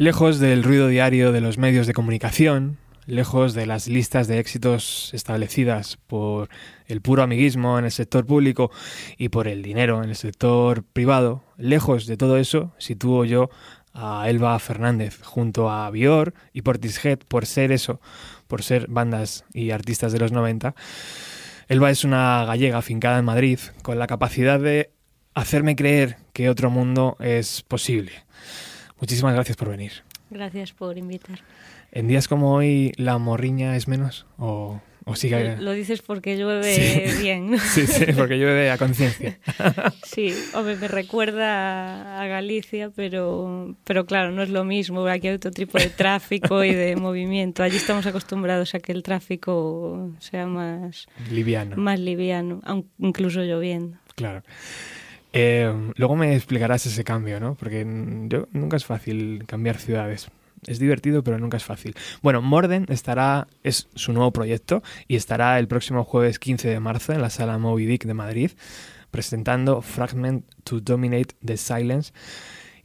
[0.00, 5.10] Lejos del ruido diario de los medios de comunicación, lejos de las listas de éxitos
[5.12, 6.48] establecidas por
[6.86, 8.70] el puro amiguismo en el sector público
[9.18, 13.50] y por el dinero en el sector privado, lejos de todo eso, sitúo yo
[13.92, 18.00] a Elba Fernández junto a Bior y Portishead por ser eso,
[18.46, 20.74] por ser bandas y artistas de los 90.
[21.68, 24.92] Elba es una gallega afincada en Madrid con la capacidad de
[25.34, 28.12] hacerme creer que otro mundo es posible
[29.00, 29.92] Muchísimas gracias por venir.
[30.30, 31.40] Gracias por invitar.
[31.90, 35.56] ¿En días como hoy la morriña es menos o, o sigue...?
[35.56, 37.58] Lo dices porque llueve bien.
[37.58, 39.38] Sí, sí, porque llueve a conciencia.
[40.04, 45.06] Sí, hombre, me recuerda a Galicia, pero, pero claro, no es lo mismo.
[45.06, 47.62] Aquí hay otro tipo de tráfico y de movimiento.
[47.62, 51.06] Allí estamos acostumbrados a que el tráfico sea más...
[51.30, 51.76] Liviano.
[51.76, 52.60] Más liviano,
[52.98, 53.98] incluso lloviendo.
[54.16, 54.42] Claro.
[55.32, 57.54] Eh, luego me explicarás ese cambio, ¿no?
[57.54, 57.86] Porque
[58.28, 60.30] yo, nunca es fácil cambiar ciudades.
[60.66, 61.94] Es divertido, pero nunca es fácil.
[62.22, 67.12] Bueno, Morden estará, es su nuevo proyecto y estará el próximo jueves 15 de marzo
[67.12, 68.50] en la sala Moby Dick de Madrid
[69.10, 72.12] presentando Fragment to Dominate the Silence.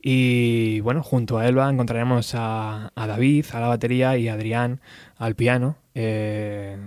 [0.02, 4.80] Y bueno, junto a Elba encontraremos a, David a la batería y a Adrián
[5.18, 5.78] al piano.
[5.96, 6.78] Eh,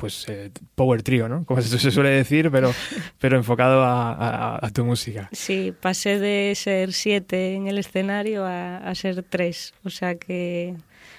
[0.00, 1.44] pues eh, power trio, ¿no?
[1.44, 2.72] Como se suele decir, pero,
[3.20, 5.28] pero enfocado a, tu música.
[5.32, 9.74] Sí, pasé de ser siete en el escenario a, ser tres.
[9.84, 10.74] O sea que,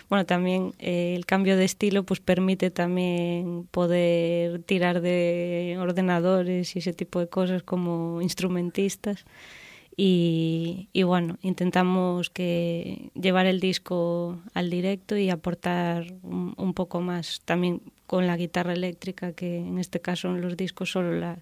[0.09, 6.79] bueno, también eh, el cambio de estilo pues permite también poder tirar de ordenadores y
[6.79, 9.25] ese tipo de cosas como instrumentistas.
[10.03, 17.81] Y, bueno, intentamos que llevar el disco al directo y aportar un, poco más también
[18.11, 21.37] con la guitarra eléctrica, que en este caso en los discos solo la,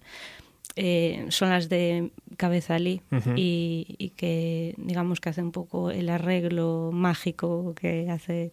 [0.76, 3.02] eh, son las de Cabezalí
[3.34, 8.50] y, y, que digamos que hace un poco el arreglo mágico que hace él.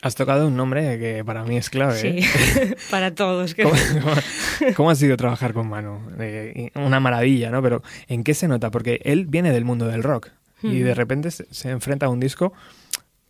[0.00, 1.98] Has tocado un nombre que para mí es clave.
[1.98, 2.76] Sí, ¿eh?
[2.92, 3.56] para todos.
[4.76, 5.98] ¿Cómo, ha sido trabajar con Manu?
[6.20, 7.60] Eh, una maravilla, ¿no?
[7.62, 8.70] Pero ¿en qué se nota?
[8.70, 10.30] Porque él viene del mundo del rock
[10.62, 12.52] y de repente se enfrenta a un disco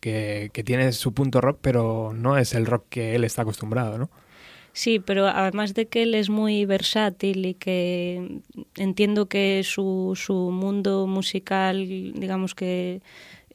[0.04, 3.96] que, que, tiene su punto rock, pero no es el rock que él está acostumbrado,
[3.96, 4.10] ¿no?
[4.74, 8.40] Sí, pero además de que él es muy versátil y que
[8.76, 13.00] entiendo que su, su mundo musical, digamos que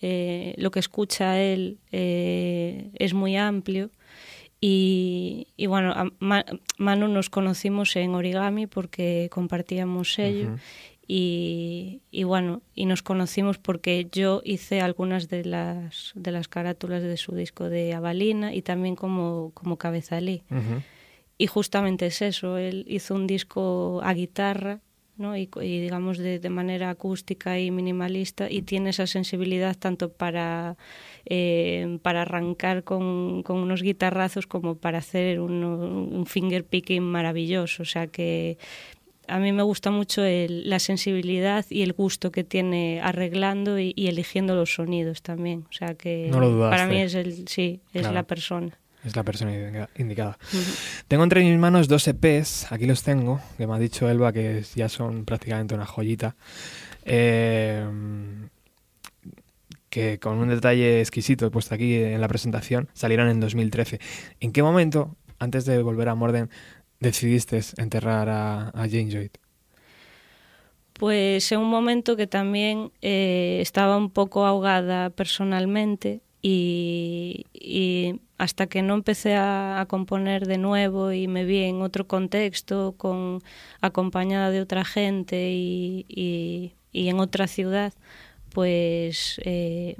[0.01, 3.92] eh, lo que escucha él eh, es muy amplio.
[4.62, 5.94] Y, bueno,
[6.78, 10.56] Manu nos conocimos en Origami porque compartíamos sello.
[11.12, 17.18] Y, bueno, y nos conocimos porque yo hice algunas de las, de las carátulas de
[17.18, 20.44] su disco de Avalina y también como, como cabezalí.
[21.40, 24.82] Y justamente es eso, él hizo un disco a guitarra
[25.18, 25.36] ¿no?
[25.36, 30.78] y, digamos de, de, manera acústica y minimalista y tiene esa sensibilidad tanto para,
[31.26, 37.82] eh, para arrancar con, con, unos guitarrazos como para hacer un, un finger picking maravilloso.
[37.82, 38.60] O sea que
[39.30, 43.94] a mí me gusta mucho el, la sensibilidad y el gusto que tiene arreglando y,
[43.96, 45.66] y eligiendo los sonidos también.
[45.70, 48.16] O sea que para mí es el sí, es claro.
[48.16, 48.78] la persona.
[49.06, 50.38] Es la persona indicada.
[51.08, 54.64] Tengo entre mis manos dos EPs, aquí los tengo, que me ha dicho Elba que
[54.76, 56.36] ya son prácticamente una joyita.
[57.06, 57.86] Eh,
[59.90, 64.00] que con un detalle exquisito puesto aquí en la presentación, salieron en 2013.
[64.40, 66.50] ¿En qué momento, antes de volver a Morden,
[67.00, 69.31] decidiste enterrar a, Jane Joy?
[70.94, 77.46] Pues en un momento que también eh, estaba un poco ahogada personalmente y,
[78.38, 83.42] hasta que no empecé a, componer de nuevo y me vi en otro contexto, con,
[83.81, 87.94] acompañada de otra gente y, y, y en otra ciudad,
[88.54, 89.98] pues eh,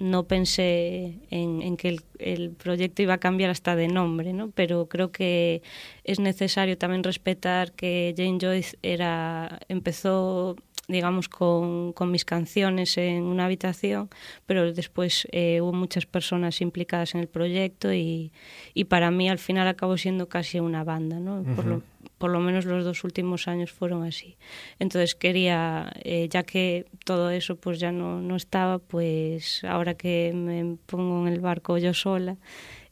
[0.00, 4.50] no pensé en, en que el, el, proyecto iba a cambiar hasta de nombre, ¿no?
[4.50, 5.62] pero creo que
[6.04, 10.56] es necesario también respetar que Jane Joyce era, empezó
[10.90, 14.08] digamos, con, con, mis canciones en una habitación,
[14.46, 18.32] pero después eh, hubo muchas personas implicadas en el proyecto y,
[18.74, 21.40] y, para mí al final acabó siendo casi una banda, ¿no?
[21.40, 21.54] Uh -huh.
[21.54, 21.82] por, lo,
[22.18, 24.36] por, lo, menos los dos últimos años fueron así.
[24.78, 30.32] Entonces quería, eh, ya que todo eso pues ya no, no estaba, pues ahora que
[30.34, 32.36] me pongo en el barco yo sola,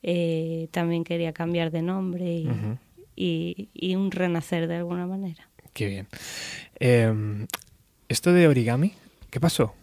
[0.02, 2.78] eh, también quería cambiar de nombre y, uh -huh.
[3.16, 5.48] y, y un renacer de alguna manera.
[5.72, 6.08] Qué bien.
[6.80, 7.46] Eh,
[8.08, 8.92] esto de origami,
[9.30, 9.74] ¿qué pasó?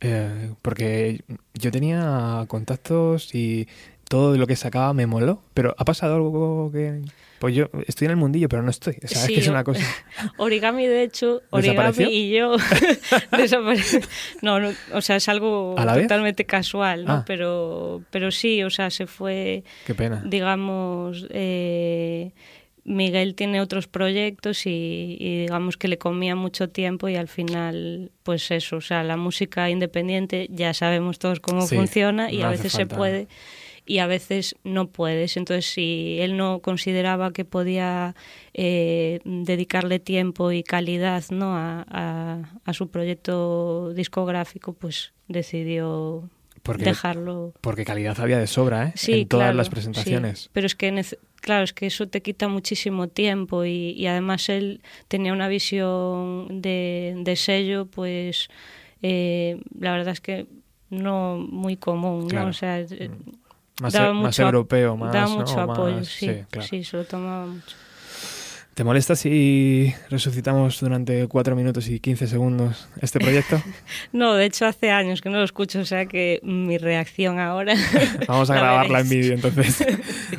[0.00, 1.20] Eh, porque
[1.54, 3.68] yo tenía contactos y
[4.08, 7.00] todo lo que sacaba me moló, pero ha pasado algo que...
[7.38, 8.98] Pues yo estoy en el mundillo, pero no estoy.
[9.02, 9.82] O sí, es que es una cosa...
[10.36, 12.56] Origami, de hecho, origami y yo.
[14.42, 17.12] No, no, o sea, es algo totalmente casual, ¿no?
[17.12, 17.24] Ah.
[17.26, 19.64] Pero, pero sí, o sea, se fue...
[19.86, 20.22] Qué pena.
[20.24, 21.26] Digamos...
[21.30, 22.32] Eh,
[22.84, 28.10] Miguel tiene otros proyectos y, y, digamos que le comía mucho tiempo y al final,
[28.22, 32.46] pues eso, o sea, la música independiente ya sabemos todos cómo sí, funciona y no
[32.46, 33.28] a veces se puede
[33.84, 35.36] y a veces no puedes.
[35.36, 38.14] Entonces, si él no consideraba que podía
[38.54, 41.56] eh, dedicarle tiempo y calidad ¿no?
[41.56, 46.28] a, a, a su proyecto discográfico, pues decidió
[46.62, 47.54] porque, dejarlo.
[47.60, 48.92] Porque calidad había de sobra, ¿eh?
[48.94, 50.40] Sí, en todas claro, las presentaciones.
[50.40, 50.50] Sí.
[50.52, 51.04] Pero es que,
[51.42, 56.62] claro, es que eso te quita muchísimo tiempo y, y además él tenía una visión
[56.62, 58.48] de, de sello, pues
[59.02, 60.46] eh, la verdad es que
[60.88, 62.46] no muy común, claro.
[62.46, 62.50] ¿no?
[62.50, 63.82] O sea, mm.
[63.82, 65.72] más, daba e, más europeo, más, daba mucho ¿no?
[65.72, 66.68] apoyo, más, sí, sí, claro.
[66.68, 67.76] sí, se lo tomaba mucho.
[68.74, 73.60] ¿Te molesta si resucitamos durante 4 minutos y 15 segundos este proyecto?
[74.12, 77.74] no, de hecho hace años que no lo escucho, o sea que mi reacción ahora...
[78.28, 79.84] Vamos a grabarla en vídeo entonces.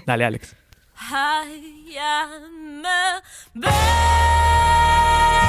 [0.08, 0.56] Dale, Alex.
[1.00, 3.22] I am a
[3.56, 5.43] bird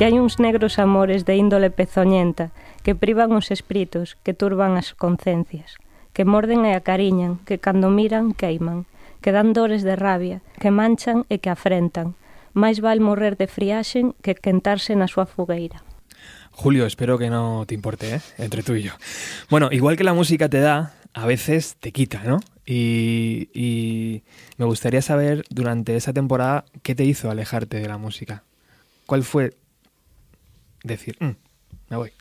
[0.00, 4.96] que hai uns negros amores de índole pezoñenta que privan os espíritos, que turban as
[4.96, 5.76] concencias,
[6.16, 8.88] que morden e acariñan, que cando miran queiman,
[9.20, 12.16] que dan dores de rabia, que manchan e que afrentan.
[12.56, 15.84] máis val morrer de friaxen que quentarse na súa fogueira.
[16.48, 18.20] Julio, espero que no te importe, ¿eh?
[18.40, 18.96] entre tú y yo.
[19.52, 22.40] Bueno, igual que la música te da, a veces te quita, ¿no?
[22.64, 24.24] Y, y,
[24.56, 28.44] me gustaría saber durante esa temporada qué te hizo alejarte de la música.
[29.04, 29.60] ¿Cuál fue
[30.82, 31.36] decir, mm,
[31.88, 32.12] me voy?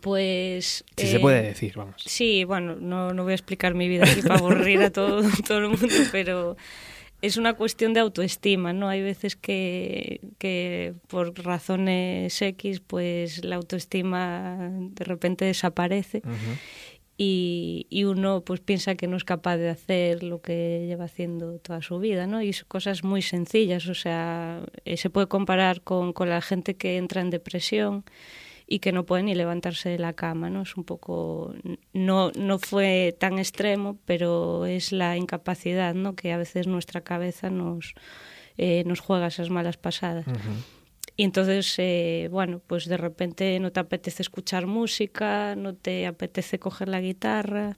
[0.00, 0.84] Pues...
[0.96, 2.02] Si eh, se puede decir, vamos.
[2.04, 5.58] Sí, bueno, no, no voy a explicar mi vida aquí para aburrir a todo, todo
[5.58, 6.56] el mundo, pero
[7.22, 8.88] es una cuestión de autoestima, ¿no?
[8.88, 16.22] Hay veces que, que por razones X, pues la autoestima de repente desaparece.
[16.24, 16.58] Uh -huh.
[17.22, 21.58] Y, y, uno pues piensa que no es capaz de hacer lo que lleva haciendo
[21.58, 22.40] toda su vida, ¿no?
[22.40, 26.76] Y son cosas muy sencillas, o sea, eh, se puede comparar con, con la gente
[26.76, 28.04] que entra en depresión
[28.66, 30.62] y que no puede ni levantarse de la cama, ¿no?
[30.62, 31.52] Es un poco
[31.92, 36.16] no no fue tan extremo, pero es la incapacidad, ¿no?
[36.16, 37.92] Que a veces nuestra cabeza nos
[38.56, 40.24] eh, nos juega esas malas pasadas.
[41.20, 46.58] Y entonces, eh, bueno, pues de repente no te apetece escuchar música, no te apetece
[46.58, 47.76] coger la guitarra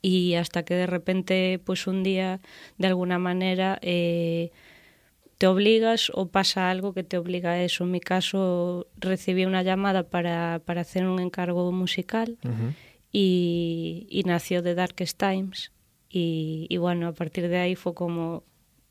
[0.00, 2.40] y hasta que de repente, pues un día,
[2.78, 4.52] de alguna manera, eh,
[5.36, 7.82] te obligas o pasa algo que te obliga a eso.
[7.82, 12.74] En mi caso recibí una llamada para, para hacer un encargo musical uh -huh.
[13.10, 15.72] y, y, nació The Darkest Times
[16.08, 18.44] y, y, bueno, a partir de ahí fue como,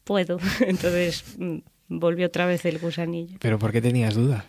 [0.03, 0.37] puedo.
[0.67, 1.59] Entonces mm,
[1.99, 3.37] volvió otra vez el gusanillo.
[3.39, 4.45] ¿Pero por qué tenías dudas?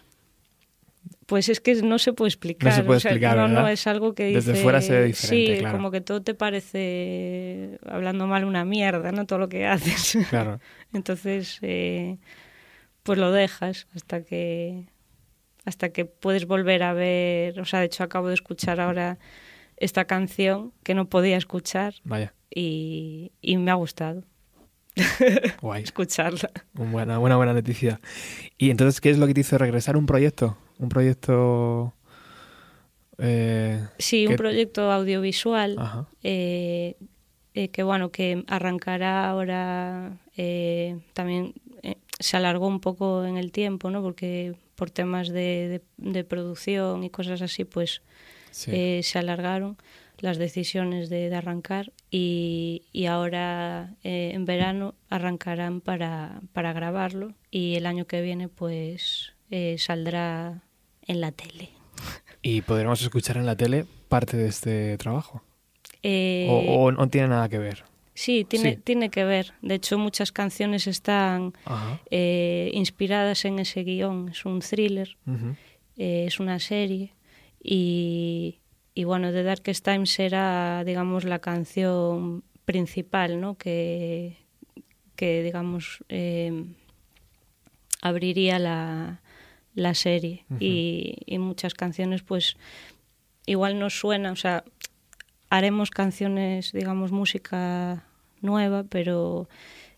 [1.27, 2.71] Pues es que no se puede explicar.
[2.71, 4.53] No se puede explicar, o sea, no, no, es algo que dice...
[4.53, 5.77] Desde fuera se ve diferente, Sí, claro.
[5.77, 9.27] como que todo te parece, hablando mal, una mierda, ¿no?
[9.27, 10.19] Todo lo que haces.
[10.29, 10.61] Claro.
[10.93, 12.19] Entonces, eh,
[13.03, 14.87] pues lo dejas hasta que
[15.65, 17.59] hasta que puedes volver a ver...
[17.59, 19.19] O sea, de hecho acabo de escuchar ahora
[19.79, 21.95] esta canción que no podía escuchar.
[22.05, 22.35] Vaya.
[22.55, 24.25] Y, y me ha gustado.
[25.61, 25.83] Guay.
[25.83, 26.51] escucharla.
[26.77, 28.01] Una buena, buena, buena noticia.
[28.59, 30.57] ¿Y entonces qué es lo que te hizo regresar un proyecto?
[30.79, 31.95] Un proyecto...
[33.19, 34.33] Eh, sí, que...
[34.33, 35.77] un proyecto audiovisual
[36.25, 36.97] eh,
[37.55, 43.53] eh, que bueno que arrancará ahora eh, también eh, se alargó un poco en el
[43.53, 44.03] tiempo, ¿no?
[44.03, 48.03] Porque por temas de, de, de producción y cosas así, pues
[48.51, 49.01] sí.
[49.05, 49.77] Se alargaron
[50.19, 57.35] las decisiones de, de arrancar y, y ahora eh, en verano arrancarán para, para grabarlo
[57.51, 60.63] y el año que viene pues eh, saldrá
[61.07, 61.71] en la tele.
[62.43, 65.43] ¿Y podremos escuchar en la tele parte de este trabajo?
[66.03, 67.85] Eh, o, ¿O no tiene nada que ver?
[68.15, 68.81] Sí, tiene, sí.
[68.83, 69.55] tiene que ver.
[69.61, 71.53] De hecho, muchas canciones están
[72.11, 74.29] inspiradas en ese guion.
[74.29, 75.57] Es un thriller, uh -huh.
[75.97, 77.13] es una serie
[77.61, 78.61] y,
[78.95, 83.57] y bueno, The Darkest Times era, digamos, la canción principal, ¿no?
[83.57, 84.37] Que,
[85.17, 86.65] que digamos, eh,
[88.01, 89.21] abriría la,
[89.75, 90.45] la serie.
[90.49, 90.59] Uh -huh.
[90.61, 92.57] y, y, muchas canciones, pues,
[93.47, 94.65] igual no suena, o sea,
[95.51, 98.05] haremos canciones, digamos, música
[98.41, 99.49] nueva, pero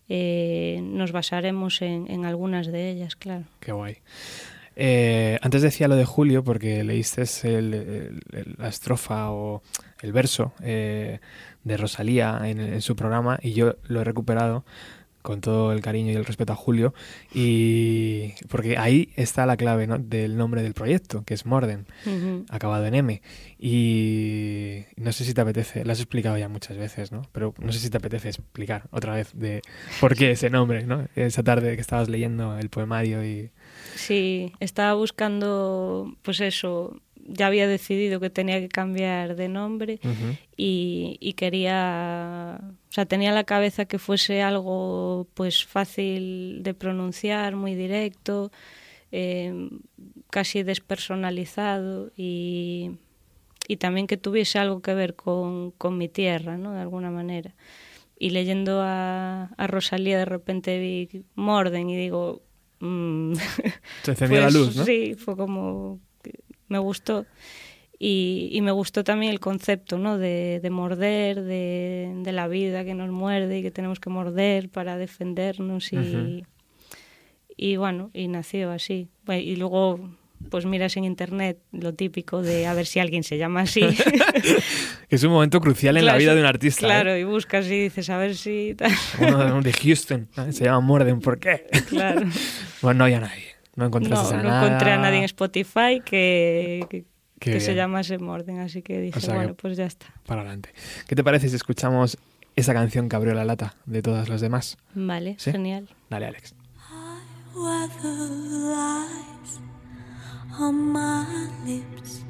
[0.09, 3.45] eh, nos basaremos en, en, algunas de ellas, claro.
[3.59, 3.97] Qué guay.
[4.79, 9.63] Eh, antes decía lo de Julio porque leíste el, el, el, la estrofa o
[10.03, 11.19] el verso eh,
[11.63, 14.65] de Rosalía en, en, su programa y yo lo he recuperado
[15.23, 16.93] con todo el cariño y el respeto a Julio
[17.33, 19.97] y porque ahí está la clave ¿no?
[19.97, 22.45] del nombre del proyecto que es Morden uh -huh.
[22.49, 23.21] acabado en M
[23.57, 27.71] y no sé si te apetece lo has explicado ya muchas veces no pero no
[27.71, 29.63] sé si te apetece explicar otra vez de
[29.99, 33.49] por qué ese nombre no esa tarde que estabas leyendo el poemario y
[33.95, 40.07] sí estaba buscando pues eso ya había decidido que tenía que cambiar de nombre uh
[40.07, 40.37] -huh.
[40.55, 47.55] y, y, quería, o sea, tenía la cabeza que fuese algo pues fácil de pronunciar,
[47.55, 48.51] muy directo,
[49.11, 49.69] eh,
[50.29, 52.91] casi despersonalizado y,
[53.67, 56.71] y, también que tuviese algo que ver con, con mi tierra, ¿no?
[56.73, 57.53] De alguna manera.
[58.19, 62.41] Y leyendo a, a Rosalía de repente vi Morden y digo...
[62.79, 63.33] Mmm,
[64.03, 64.85] Se encendió pues, la luz, ¿no?
[64.85, 65.99] Sí, fue como
[66.67, 67.25] me gustó.
[67.99, 70.19] Y, y, me gustó también el concepto ¿no?
[70.19, 74.69] de, de morder, de, de, la vida que nos muerde y que tenemos que morder
[74.69, 75.91] para defendernos.
[75.91, 76.45] Y, uh -huh.
[77.55, 79.09] y bueno, y nació así.
[79.27, 80.11] Y luego,
[80.49, 83.81] pues miras en internet lo típico de a ver si alguien se llama así.
[85.09, 86.81] es un momento crucial en claro, la vida de un artista.
[86.87, 87.21] Claro, ¿eh?
[87.21, 88.75] y buscas y dices a ver si.
[89.19, 91.65] Uno de Houston, se llama Morden, ¿por qué?
[91.89, 92.21] Claro.
[92.81, 93.43] bueno, no había nadie.
[93.75, 94.65] No encontraste no, a no nada.
[94.65, 97.05] encontré a nadie en Spotify que, que,
[97.39, 97.77] Qué que se bien.
[97.77, 100.07] llamase Morden, así que dije, O sea que- bueno, pues ya está.
[100.25, 100.73] Para adelante.
[101.07, 102.17] ¿Qué te parece si escuchamos
[102.55, 104.77] esa canción que abrió la lata de todas las demás?
[104.95, 105.51] Vale, ¿Sí?
[105.51, 105.87] genial.
[106.09, 106.55] Dale, Alex.
[107.55, 107.91] Lies
[110.59, 111.25] on my
[111.65, 112.23] lips.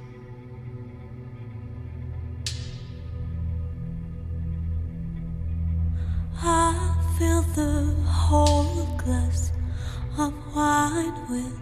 [6.44, 9.52] I fill the whole glass
[10.18, 11.58] of wine with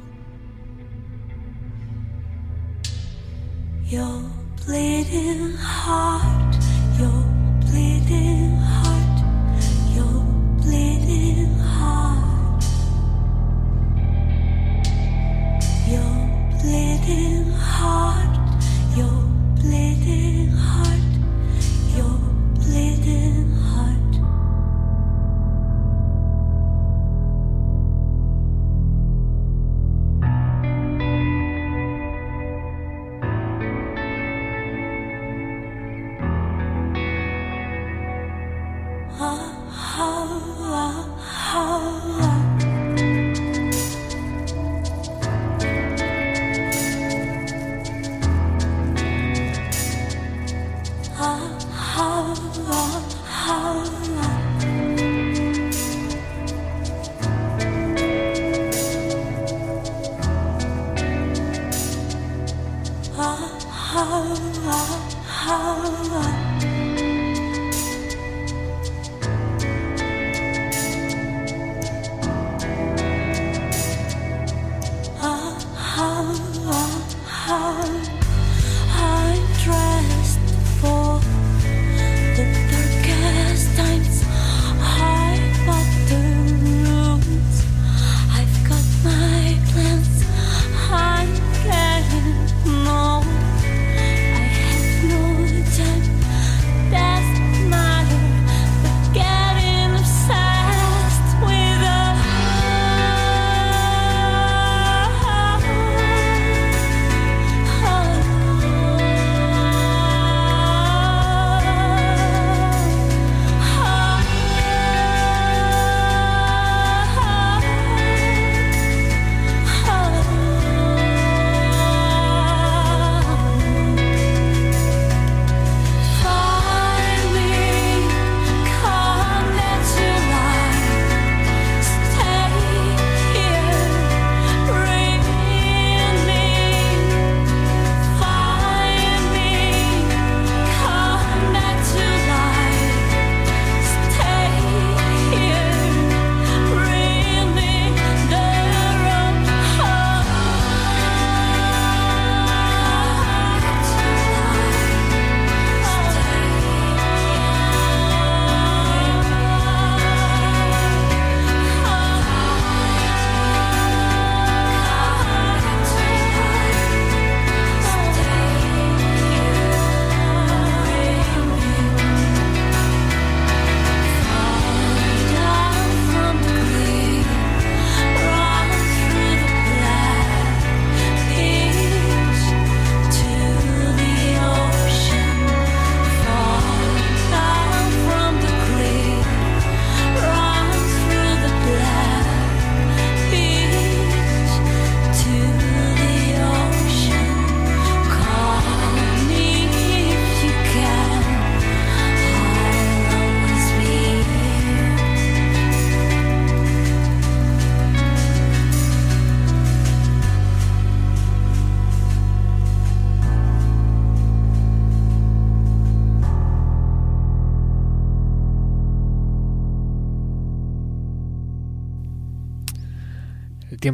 [3.85, 4.23] your
[4.65, 6.55] bleeding heart,
[6.99, 7.23] your
[7.61, 9.17] bleeding heart,
[9.95, 10.23] your
[10.61, 12.24] bleeding heart.
[16.65, 18.35] Bleeding heart,
[18.97, 19.21] your
[19.61, 21.13] bleeding heart,
[21.95, 22.17] your
[22.59, 24.13] bleeding heart.
[39.19, 39.53] Ah,
[39.97, 41.05] ah,
[41.53, 42.44] ah.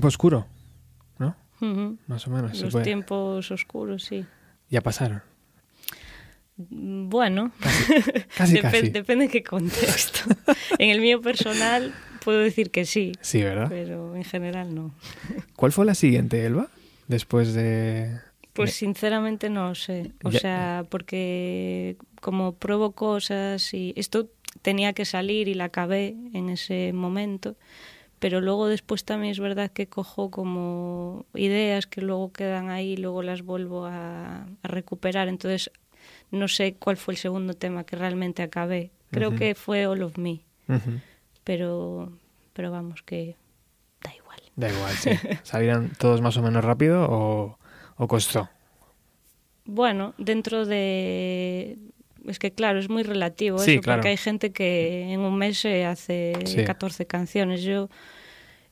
[0.02, 0.48] Tiempo oscuro,
[1.20, 1.36] ¿no?
[2.08, 2.60] Más o menos.
[2.60, 4.26] Los tiempos oscuros, sí.
[4.70, 5.22] Ya pasaron.
[6.58, 7.52] Bueno,
[8.36, 8.90] Casi, depe- casi.
[8.90, 10.22] depende de qué contexto.
[10.80, 13.68] en el mío personal puedo decir que sí, Sí, ¿verdad?
[13.70, 14.94] pero en general no.
[15.56, 16.68] ¿Cuál fue la siguiente, Elba?
[17.08, 18.20] Después de...
[18.54, 20.12] Pues sinceramente no lo sé.
[20.24, 24.30] O Ya- sea, porque como pruebo cosas y esto
[24.62, 27.56] tenía que salir y la acabé en ese momento,
[28.22, 32.98] pero luego después también es verdad que cojo como ideas que luego quedan ahí y
[32.98, 35.28] luego las vuelvo a, a recuperar.
[35.28, 35.72] Entonces
[36.30, 38.92] no sé cuál fue el segundo tema que realmente acabé.
[39.10, 40.40] Creo que fue All of Me,
[41.44, 42.14] pero,
[42.54, 43.36] pero vamos, que
[44.04, 44.40] da igual.
[44.40, 44.52] igual.
[44.56, 45.10] Da igual, sí.
[45.44, 47.58] ¿Salieron todos más o menos rápido o,
[47.98, 48.50] o costó?
[49.66, 51.78] Bueno, dentro de...
[52.28, 54.00] Es que claro, es muy relativo Sí, eso, claro.
[54.00, 56.64] porque hay gente que en un mes se hace Sí.
[56.64, 57.64] 14 canciones.
[57.64, 57.90] Yo,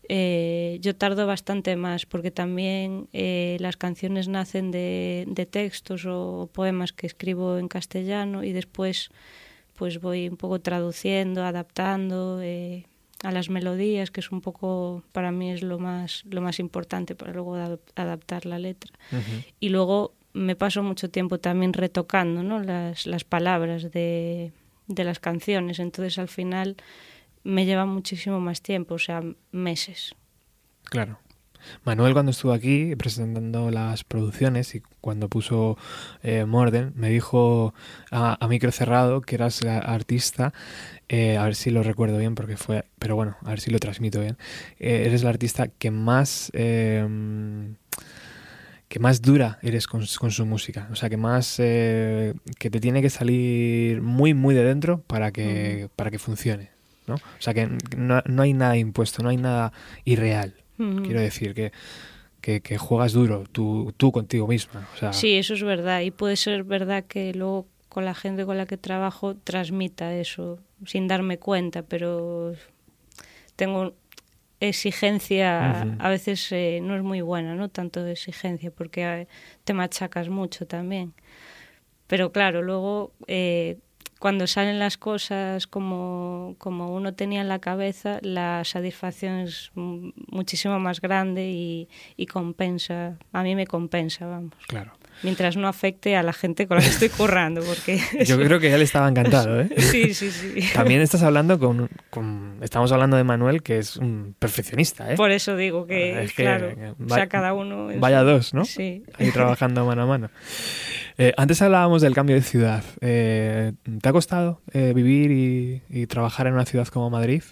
[0.08, 6.50] eh, yo tardo bastante más, porque también eh, las canciones nacen de, de textos o
[6.52, 9.10] poemas que escribo en castellano y después
[9.76, 12.86] pues voy un poco traduciendo, adaptando eh,
[13.24, 17.16] a las melodías, que es un poco, para mí es lo más, lo más importante
[17.16, 18.92] para luego adap- adaptar la letra
[19.60, 22.60] y luego me paso mucho tiempo también retocando ¿no?
[22.60, 24.52] las, las palabras de,
[24.88, 26.76] de las canciones, entonces al final
[27.44, 30.16] me lleva muchísimo más tiempo, o sea, meses.
[30.84, 31.20] Claro.
[31.84, 35.78] Manuel cuando estuvo aquí presentando las producciones y cuando puso
[36.24, 37.74] eh, Morden me dijo
[38.12, 40.54] a, a micro cerrado que eras la artista,
[41.10, 43.80] eh, a ver si lo recuerdo bien porque fue, pero bueno, a ver si lo
[43.80, 44.38] transmito bien,
[44.80, 46.50] Eh, eres la artista que más
[48.90, 52.80] que más dura eres con, con su música, o sea que más eh, que te
[52.80, 56.72] tiene que salir muy muy de dentro para que para que funcione,
[57.08, 57.16] ¿no?
[57.16, 59.72] O sea que no, no hay nada impuesto, no hay nada
[60.04, 60.56] irreal.
[60.78, 61.74] Quiero decir que,
[62.40, 64.88] que, que juegas duro tú, tú contigo misma.
[64.96, 68.46] O sea, Sí, eso es verdad y puede ser verdad que luego con la gente
[68.46, 72.54] con la que trabajo transmita eso sin darme cuenta, pero
[73.58, 73.94] tengo
[74.60, 77.70] exigencia, a veces eh, no es muy buena, ¿no?
[77.70, 79.28] Tanto de exigencia, porque eh,
[79.64, 81.14] te machacas mucho también.
[82.08, 83.78] Pero claro, luego eh,
[84.20, 90.80] cuando salen las cosas como, como uno tenía en la cabeza, la satisfacción es muchísimo
[90.80, 94.54] más grande y, y compensa, a mí me compensa, vamos.
[94.68, 94.99] claro.
[95.22, 98.00] Mientras no afecte a la gente con la que estoy currando, porque...
[98.26, 99.70] Yo creo que él estaba encantado, ¿eh?
[99.78, 100.62] Sí, sí, sí.
[100.74, 105.16] También estás hablando con, con- Estamos hablando de Manuel, que es un perfeccionista, ¿eh?
[105.18, 106.70] Por eso digo que, Ah, es que, claro,
[107.06, 107.92] o sea, cada uno...
[107.92, 108.64] en Vaya su- dos, ¿no?
[108.66, 109.04] Sí.
[109.18, 110.30] Ahí trabajando mano a mano.
[111.18, 112.84] Eh, antes hablábamos del cambio de ciudad.
[113.02, 117.44] Eh, ¿Te ha costado eh, vivir y, y trabajar en una ciudad como Madrid?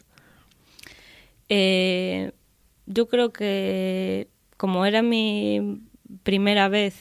[1.49, 2.31] Eh,
[2.85, 5.81] yo creo que como era mi
[6.23, 6.95] primera vez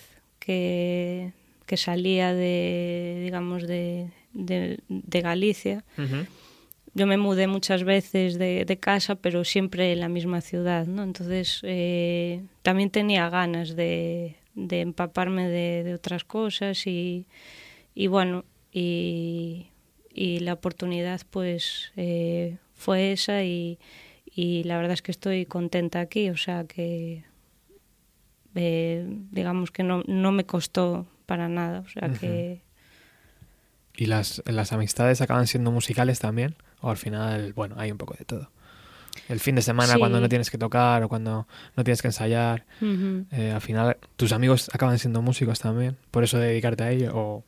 [0.46, 1.32] que,
[1.66, 5.85] que salía de, digamos, de, de, de Galicia,
[6.94, 11.02] yo me mudé muchas veces de, de casa, pero siempre en la misma ciudad, ¿no?
[11.02, 17.26] Entonces eh, también tenía ganas de, de empaparme de, de otras cosas y,
[17.94, 19.66] y bueno, y,
[20.14, 23.78] y la oportunidad pues eh, fue esa y,
[24.32, 27.24] y la verdad es que estoy contenta aquí, o sea que
[28.57, 32.61] eh, digamos que no, no me costó para nada, o sea que
[33.99, 36.55] ¿Y las, las amistades acaban siendo musicales también?
[36.81, 38.51] ¿O al final, bueno, hay un poco de todo?
[39.29, 39.99] El fin de semana Sí.
[39.99, 44.33] cuando no tienes que tocar o cuando no tienes que ensayar, eh, al final tus
[44.33, 47.45] amigos acaban siendo músicos también, por eso dedicarte a ello o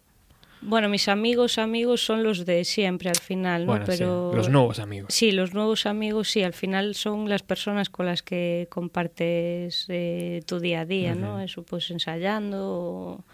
[0.61, 3.73] Bueno, mis amigos, amigos son los de siempre al final, ¿no?
[3.73, 5.14] bueno, sí, Pero los nuevos amigos.
[5.14, 10.42] Sí, los nuevos amigos, sí, al final son las personas con las que compartes eh,
[10.47, 11.40] tu día a día, ¿no?
[11.40, 13.25] Eso, pues ensayando o,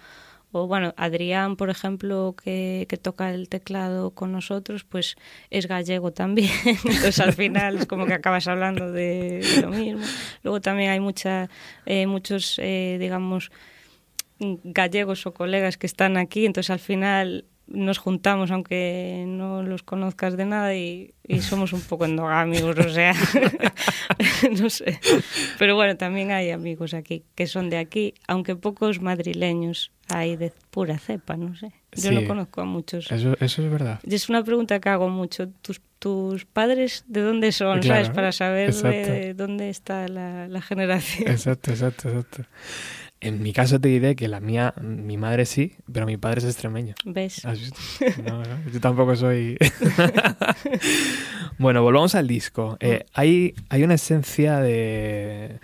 [0.53, 5.17] o, bueno, Adrián, por ejemplo, que, que toca el teclado con nosotros, pues
[5.51, 10.05] es gallego también, entonces al final es como que acabas hablando de, de lo mismo.
[10.43, 11.49] Luego también hay mucha,
[11.87, 13.51] eh, muchos, eh, digamos,
[14.39, 20.37] gallegos o colegas que están aquí, entonces al final nos juntamos aunque no los conozcas
[20.37, 23.15] de nada y, y somos un poco endogámicos, o sea,
[24.61, 25.01] no sé.
[25.59, 30.53] Pero bueno, también hay amigos aquí que son de aquí, aunque pocos madrileños hay de
[30.71, 31.73] pura cepa, no sé.
[31.93, 32.15] Yo Sí.
[32.15, 33.11] no conozco a muchos.
[33.11, 34.01] Eso, eso es verdad.
[34.03, 35.49] Y es una pregunta que hago mucho.
[35.63, 37.81] ¿Tus, tus padres de dónde son?
[37.81, 38.15] Claro, ¿Sabes?
[38.15, 41.31] Para saber de dónde está la, la generación.
[41.31, 42.43] Exacto, exacto, exacto.
[43.25, 46.45] En mi caso te diré que la mía, mi madre sí, pero mi padre es
[46.45, 46.95] extremeño.
[47.05, 47.45] ¿Ves?
[47.45, 47.77] ¿Has visto?
[48.23, 49.57] No, no, yo tampoco soy.
[51.59, 52.77] bueno, volvamos al disco.
[52.81, 55.59] Eh, hay, hay una esencia de,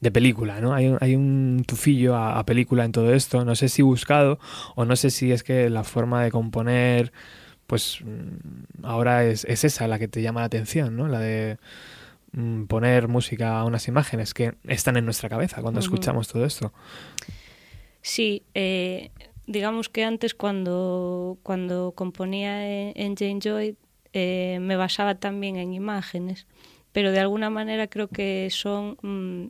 [0.00, 0.74] de película, ¿no?
[0.74, 3.44] Hay, un- hay un tufillo a, a película en todo esto.
[3.44, 4.38] No sé si buscado
[4.76, 7.12] o no sé si es que la forma de componer,
[7.66, 11.08] pues mm, ahora es, es esa la que te llama la atención, ¿no?
[11.08, 11.58] La de
[12.68, 16.72] poner música a unas imágenes que están en nuestra cabeza cuando escuchamos todo esto.
[18.02, 19.10] Sí, eh,
[19.46, 23.76] digamos que antes cuando, cuando componía en, en Jane Joy
[24.12, 26.46] eh, me basaba también en imágenes,
[26.92, 29.46] pero de alguna manera creo que son mm,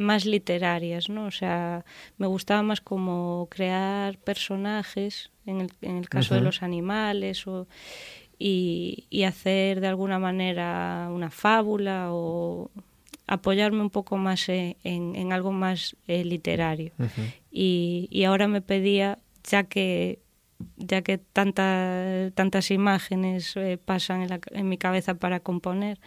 [0.00, 1.26] más literarias, ¿no?
[1.26, 1.84] O sea,
[2.16, 7.66] me gustaba más como crear personajes, en el, en el caso de los animales, o,
[8.40, 12.70] y, y hacer de alguna manera una fábula o
[13.26, 16.90] apoyarme un poco más en, en- en algo más eh, literario.
[17.52, 20.18] Y, y ahora me pedía, ya que
[20.76, 25.98] ya que tanta- tantas imágenes eh, pasan en, la- en mi cabeza para componer,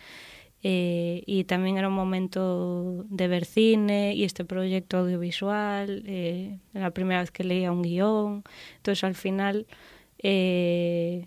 [0.63, 6.03] eh, y también era un momento de ver cine y este proyecto audiovisual,
[6.73, 8.43] la primera vez que leía un guion,
[8.77, 9.65] entonces al final
[10.19, 11.25] eh,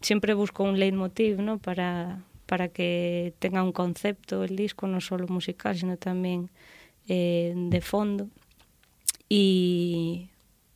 [0.00, 1.58] siempre busco un leitmotiv ¿no?
[1.58, 6.50] para, para que tenga un concepto el disco, no solo musical, sino también
[7.08, 8.28] eh, de fondo
[9.28, 10.28] y,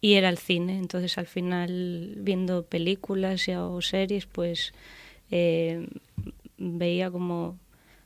[0.03, 0.79] era el cine.
[0.79, 4.75] Entonces al final viendo películas o series pues
[5.31, 5.89] eh,
[6.59, 7.59] veía como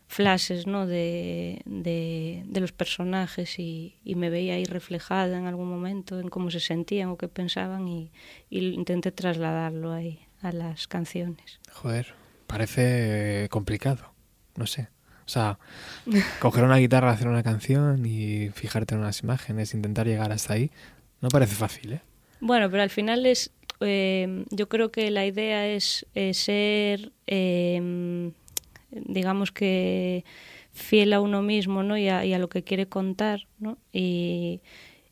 [0.07, 0.87] flashes ¿no?
[0.87, 6.61] de, de, los personajes y, me veía ahí reflejada en algún momento en cómo se
[6.61, 8.11] sentían o qué pensaban y
[8.50, 11.61] intenté trasladarlo ahí a las canciones.
[11.72, 12.14] Joder,
[12.46, 14.12] parece complicado.
[14.57, 14.88] No sé.
[15.24, 15.59] O sea,
[16.40, 20.70] coger una guitarra, hacer una canción y fijarte en unas imágenes, intentar llegar hasta ahí,
[21.20, 22.01] no parece fácil, ¿eh?
[22.40, 28.31] Bueno, pero al final es, eh, yo creo que la idea es, eh, ser, eh,
[28.90, 30.24] digamos que
[30.72, 31.98] fiel a uno mismo, ¿no?
[31.98, 33.77] Y a, y a lo que quiere contar, ¿no?
[33.92, 34.61] Y,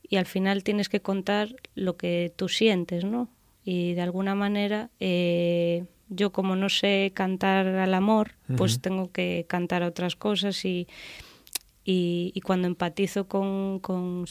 [0.08, 3.28] y al final tienes que contar lo que tú sientes, ¿no?
[3.68, 8.80] Y de alguna manera, eh, yo como no sé cantar al amor, pues Ujú.
[8.80, 10.86] tengo que cantar otras cosas y,
[11.84, 14.24] y, y cuando empatizo con, con,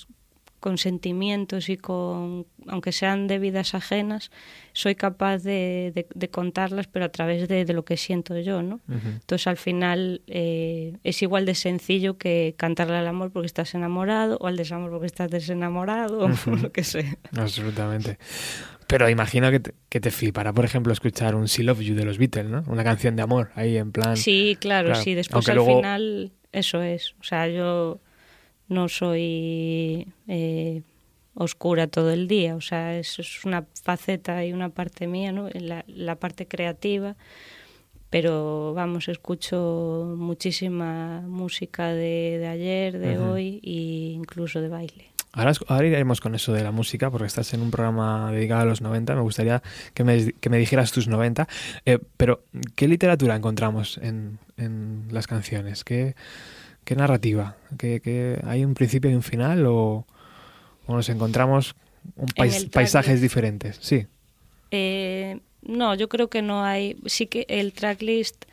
[0.62, 4.32] con sentimientos y con, aunque sean de vidas ajenas,
[4.74, 8.62] soy capaz de, de- de contarlas, pero a través de, de lo que siento yo,
[8.64, 8.76] ¿no?
[8.88, 9.08] Ujú.
[9.20, 14.38] Entonces al final eh, es igual de sencillo que cantarle al amor porque estás enamorado
[14.40, 17.18] o al desamor porque estás desenamorado o lo que sea.
[17.38, 18.18] Absolutamente.
[18.88, 22.06] Pero imagino que te, que te flipará, por ejemplo, escuchar un She Love You de
[22.06, 22.64] los Beatles, ¿no?
[22.68, 24.16] Una canción de amor, ahí en plan...
[24.16, 25.16] Sí, claro, Claro, sí.
[25.16, 27.16] Después aunque al luego- final eso es.
[27.20, 28.00] O sea, yo
[28.68, 30.84] no soy eh,
[31.34, 32.56] oscura todo el día.
[32.56, 35.50] O sea, eso es una faceta y una parte mía, ¿no?
[35.54, 37.16] La, la parte creativa.
[38.12, 45.08] Pero vamos, escucho muchísima música de, de ayer, de hoy e incluso de baile.
[45.36, 48.66] Ahora, ahora iremos con eso de la música, porque estás en un programa dedicado a
[48.66, 49.14] los 90.
[49.16, 49.62] Me gustaría
[49.94, 51.48] que me, que me dijeras tus 90.
[51.86, 52.44] Eh, pero,
[52.76, 55.84] ¿qué literatura encontramos en, en las canciones?
[55.84, 56.16] ¿Qué,
[56.86, 57.58] qué narrativa?
[57.78, 59.66] ¿Qué, qué- hay un principio y un final?
[59.68, 60.08] ¿O,
[60.88, 61.76] o nos encontramos
[62.16, 63.78] un En pais- el paisajes diferentes?
[63.82, 64.08] Sí.
[64.72, 66.98] Eh, no, yo creo que no hay.
[67.08, 68.46] Sí que el tracklist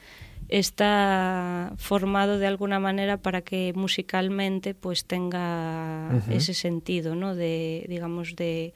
[0.53, 7.35] está formado de alguna manera para que musicalmente pues tenga ese sentido, ¿no?
[7.35, 8.75] De, digamos, de,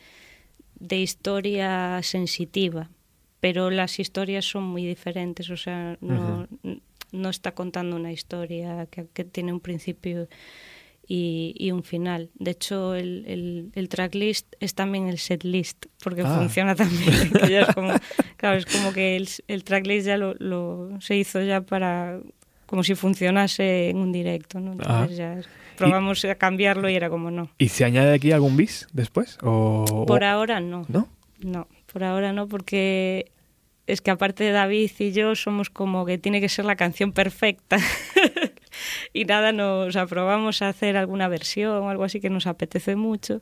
[0.81, 2.89] de historia sensitiva.
[3.41, 6.49] Pero las historias son muy diferentes, o sea, no,
[7.13, 10.29] no está contando una historia que, que tiene un principio
[11.09, 12.31] y, y un final.
[12.35, 16.37] De hecho, el, el, el tracklist es también el setlist, porque Ah.
[16.39, 17.31] funciona también.
[17.41, 17.93] que ya es como,
[18.37, 22.21] claro, es como que el, el tracklist ya lo, lo- se hizo ya para
[22.67, 24.73] como si funcionase en un directo, ¿no?
[24.73, 27.51] Entonces ya es- probamos a cambiarlo y era como no.
[27.59, 29.39] ¿Y se añade aquí algún bis después?
[29.43, 30.85] ¿O, Por o- ahora no.
[30.89, 31.09] ¿No?
[31.39, 33.31] No, por ahora no, porque
[33.87, 37.13] es que aparte de David y yo somos como que tiene que ser la canción
[37.13, 37.77] perfecta.
[39.13, 43.41] y nada, nos aprobamos a hacer alguna versión o algo así que nos apetece mucho.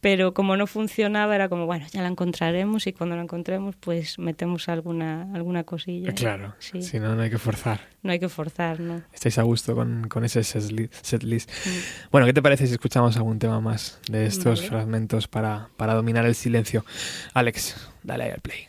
[0.00, 4.18] Pero como no funcionaba, era como, bueno, ya la encontraremos y cuando la encontremos, pues
[4.18, 6.12] metemos alguna, alguna cosilla.
[6.12, 6.82] Claro, Sí.
[6.82, 7.82] si no, no hay que forzar.
[8.02, 9.02] No hay que forzar, ¿no?
[9.12, 11.48] Estáis a gusto con, con ese setli- setlist.
[11.50, 12.08] Mm.
[12.10, 14.68] Bueno, ¿qué te parece si escuchamos algún tema más de estos Vale.
[14.70, 16.84] fragmentos para, para dominar el silencio?
[17.32, 18.66] Alex, dale ahí al play.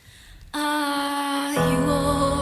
[0.53, 2.32] Are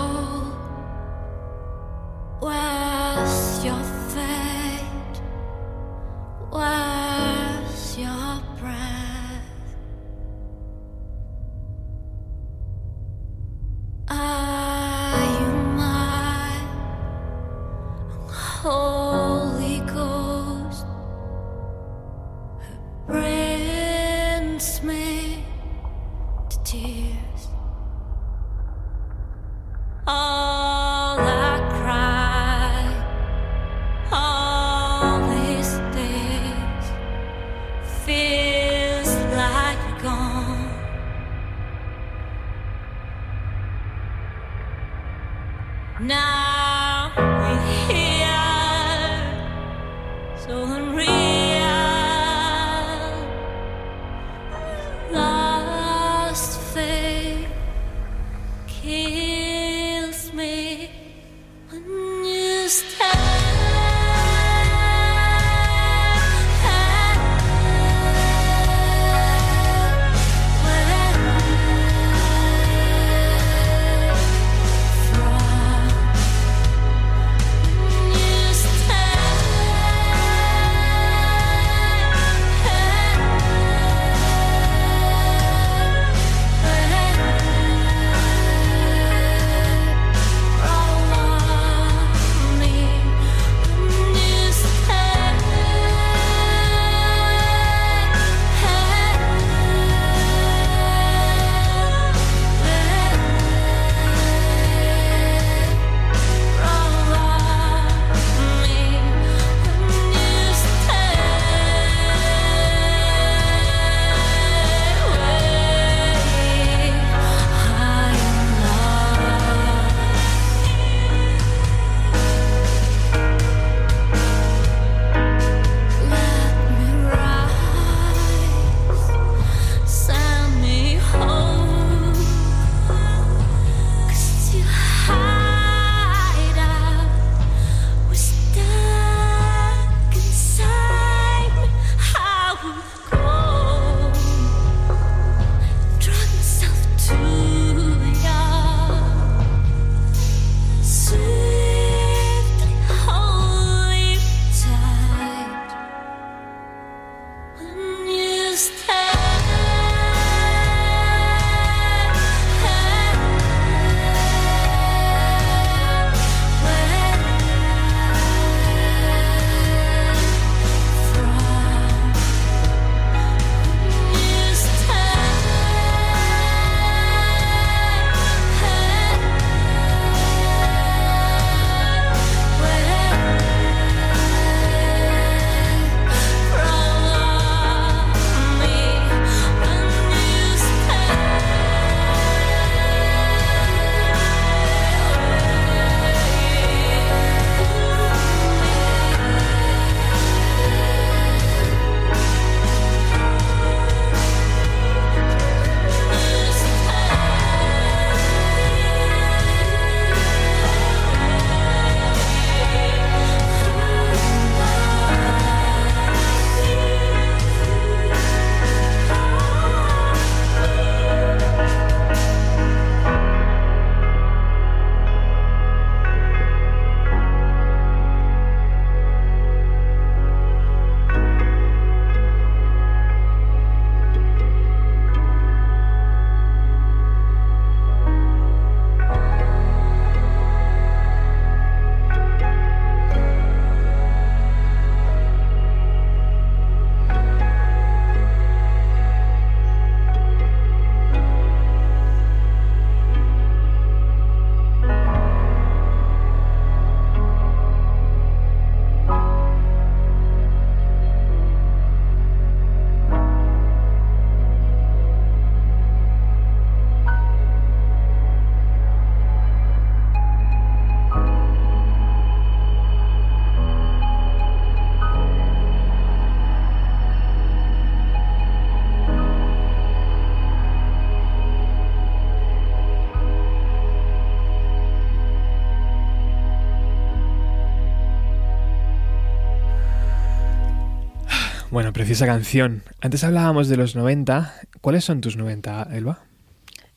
[291.71, 292.83] Bueno, preciosa canción.
[292.99, 294.53] Antes hablábamos de los 90.
[294.81, 296.19] ¿Cuáles son tus 90, Elba?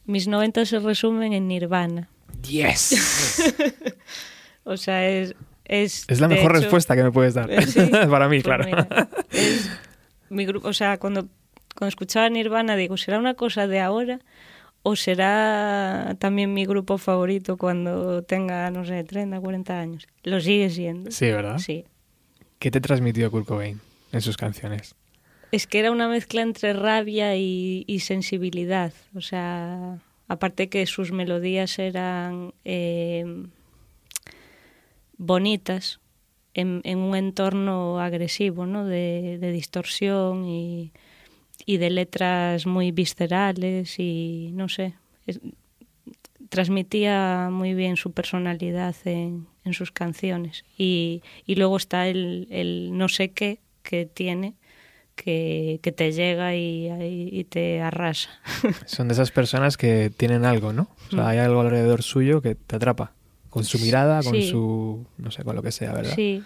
[0.05, 2.09] Mis 90 se resumen en Nirvana.
[2.49, 3.55] Yes.
[4.67, 5.35] O sea, es...
[5.67, 7.51] Es, es la mejor hecho, respuesta que me puedes dar.
[7.51, 7.81] eh, sí.
[8.11, 8.65] Para mí, Pues claro.
[8.65, 9.71] mira, es
[10.31, 11.29] mi grupo, o sea, cuando,
[11.75, 14.21] cuando escuchaba Nirvana digo, ¿será una cosa de ahora
[14.83, 20.07] o será también mi grupo favorito cuando tenga, no sé, 30, 40 años?
[20.23, 21.11] Lo sigue siendo.
[21.11, 21.59] Sí, ¿verdad?
[21.59, 21.85] Sí.
[22.59, 23.81] ¿Qué te transmitió Kurt Cobain
[24.15, 24.95] en sus canciones?
[25.53, 28.93] Es que era una mezcla entre rabia y, sensibilidad.
[29.15, 33.25] O sea, aparte que sus melodías eran eh,
[35.17, 36.01] bonitas
[36.55, 38.85] en, un entorno agresivo, ¿no?
[38.85, 40.93] De, distorsión y,
[41.67, 44.95] de letras muy viscerales y no sé.
[46.49, 50.65] transmitía muy bien su personalidad en, sus canciones.
[50.77, 54.55] Y, luego está el no sé qué que tiene
[55.15, 56.89] que, que te llega y,
[57.31, 58.31] y- te arrasa.
[58.87, 60.89] Son de esas personas que tienen algo, ¿no?
[61.07, 61.27] O sea, Mm.
[61.29, 63.13] hay algo alrededor suyo que te atrapa.
[63.49, 64.51] Con su mirada, con Sí.
[64.51, 65.07] su...
[65.19, 66.15] no sé, con lo que sea, ¿verdad?
[66.17, 66.43] Sí,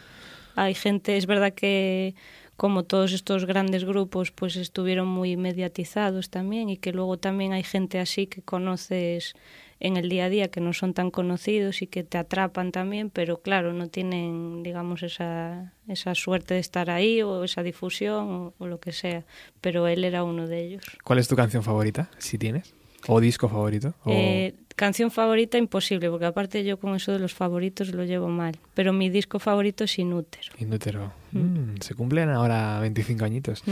[0.56, 2.14] hay gente, es verdad que
[2.58, 7.62] como todos estos grandes grupos pues estuvieron muy mediatizados también y que luego también hay
[7.62, 9.32] gente así que conoces
[9.80, 13.10] en el día a día que no son tan conocidos y que te atrapan también,
[13.10, 18.54] pero claro, no tienen, digamos, esa, esa suerte de estar ahí o esa difusión o,
[18.58, 19.24] o lo que sea,
[19.60, 20.82] pero él era uno de ellos.
[21.04, 22.74] ¿Cuál es tu canción favorita, si tienes?
[23.06, 23.94] ¿O disco favorito?
[24.04, 24.10] O...
[24.10, 28.56] Eh, canción favorita imposible, porque aparte yo con eso de los favoritos lo llevo mal,
[28.74, 30.52] pero mi disco favorito es Inútero.
[30.58, 31.12] Inútero.
[31.32, 33.62] Mm, se cumplen ahora 25 añitos.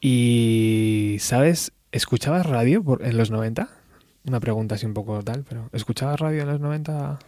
[0.00, 1.72] Y, ¿sabes?
[1.92, 3.68] ¿Escuchabas radio por- en los 90?
[4.26, 7.18] Una pregunta así un poco tal, pero ¿escuchabas radio en los 90?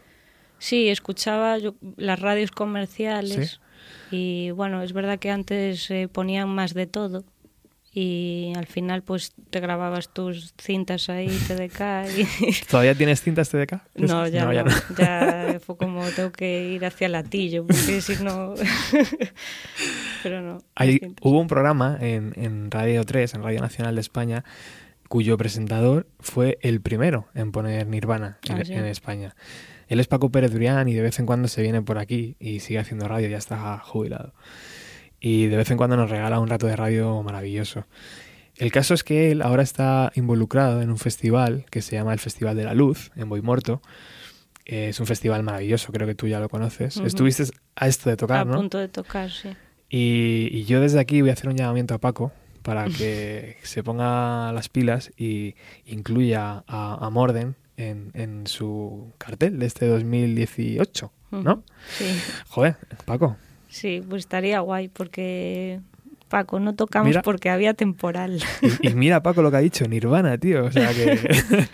[0.58, 3.60] Sí, escuchaba yo las radios comerciales
[4.10, 7.24] y bueno, es verdad que antes eh, ponían más de todo
[7.94, 11.80] y al final pues te grababas tus cintas ahí, TDK
[12.16, 12.52] y...
[12.70, 13.80] ¿Todavía tienes cintas TDK?
[13.96, 18.54] No, ya no, ya, fue como tengo que ir hacia Latillo, porque si no...
[20.22, 20.58] Pero no.
[20.74, 24.44] Hay- hubo un programa en, en Radio 3, en Radio Nacional de España,
[25.12, 28.72] cuyo presentador fue el primero en poner Nirvana en, Ah, ¿sí?
[28.72, 29.34] en España.
[29.88, 32.60] Él es Paco Pérez Durián y de vez en cuando se viene por aquí y
[32.60, 34.32] sigue haciendo radio, ya está jubilado.
[35.20, 37.84] Y de vez en cuando nos regala un rato de radio maravilloso.
[38.56, 42.18] El caso es que él ahora está involucrado en un festival que se llama el
[42.18, 43.82] Festival de la Luz, en Boimorto.
[44.64, 46.96] Es un festival maravilloso, creo que tú ya lo conoces.
[46.96, 47.44] Estuviste
[47.76, 48.54] a esto de tocar, A ¿no?
[48.56, 49.50] punto de tocar, sí.
[49.90, 52.32] Y, y yo desde aquí voy a hacer un llamamiento a Paco
[52.62, 55.54] para que se ponga las pilas y
[55.86, 61.38] incluya a, a Morden en, en su cartel de este 2018, ¿no?
[61.40, 61.62] Ujú.
[61.98, 62.06] Sí.
[62.48, 63.36] Joder, Paco,
[63.68, 65.80] Sí, pues estaría guay porque
[66.28, 67.22] Paco, no tocamos Mira.
[67.22, 68.38] porque había temporal.
[68.82, 70.64] y, y mira Paco lo que ha dicho, Nirvana, tío.
[70.66, 71.18] O sea que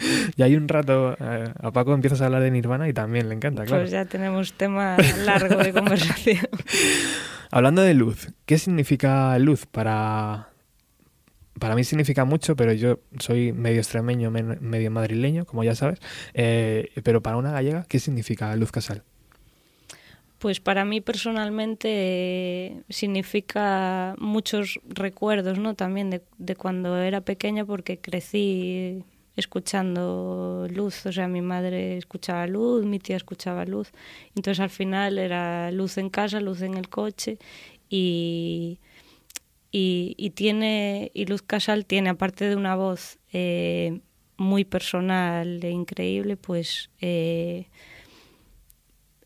[0.37, 3.35] ya hay un rato, eh, a Paco empiezas a hablar de Nirvana y también le
[3.35, 3.83] encanta, claro.
[3.83, 6.47] Pues ya tenemos tema largo de conversación.
[7.51, 10.49] Hablando de luz, ¿qué significa luz para...
[11.59, 16.01] Para mí significa mucho, pero yo soy medio extremeño, medio madrileño, como ya sabes.
[16.35, 19.03] Eh, pero para una gallega, ¿qué significa luz casal?
[20.39, 25.75] Pues para mí personalmente eh, significa muchos recuerdos, ¿no?
[25.75, 29.05] También de cuando era pequeña porque crecí
[29.39, 33.93] escuchando luz, o sea, mi madre escuchaba luz, mi tía escuchaba luz,
[34.35, 37.39] entonces al final era luz en casa, luz en el coche
[37.89, 38.81] y,
[39.71, 44.01] y, y tiene, y Luz Casal tiene, aparte de una voz eh,
[44.37, 46.91] muy personal e increíble, pues...
[47.01, 47.67] eh,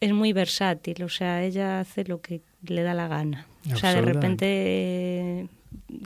[0.00, 3.46] es muy versátil, o sea, ella hace lo que le da la gana.
[3.72, 5.46] O sea, de repente eh,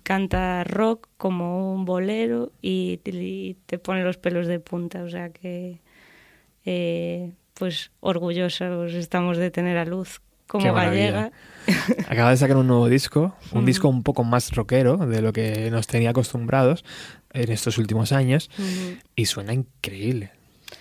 [0.03, 5.31] canta rock como un bolero y, y te pone los pelos de punta, o sea
[5.31, 5.81] que
[6.67, 11.33] eh, pues orgullosos estamos de tener a Luz como gallega.
[12.09, 13.67] Acaba de sacar un nuevo disco, un Ujú.
[13.67, 16.85] disco un poco más rockero de lo que nos tenía acostumbrados
[17.33, 18.51] en estos últimos años
[19.17, 20.31] y suena increíble.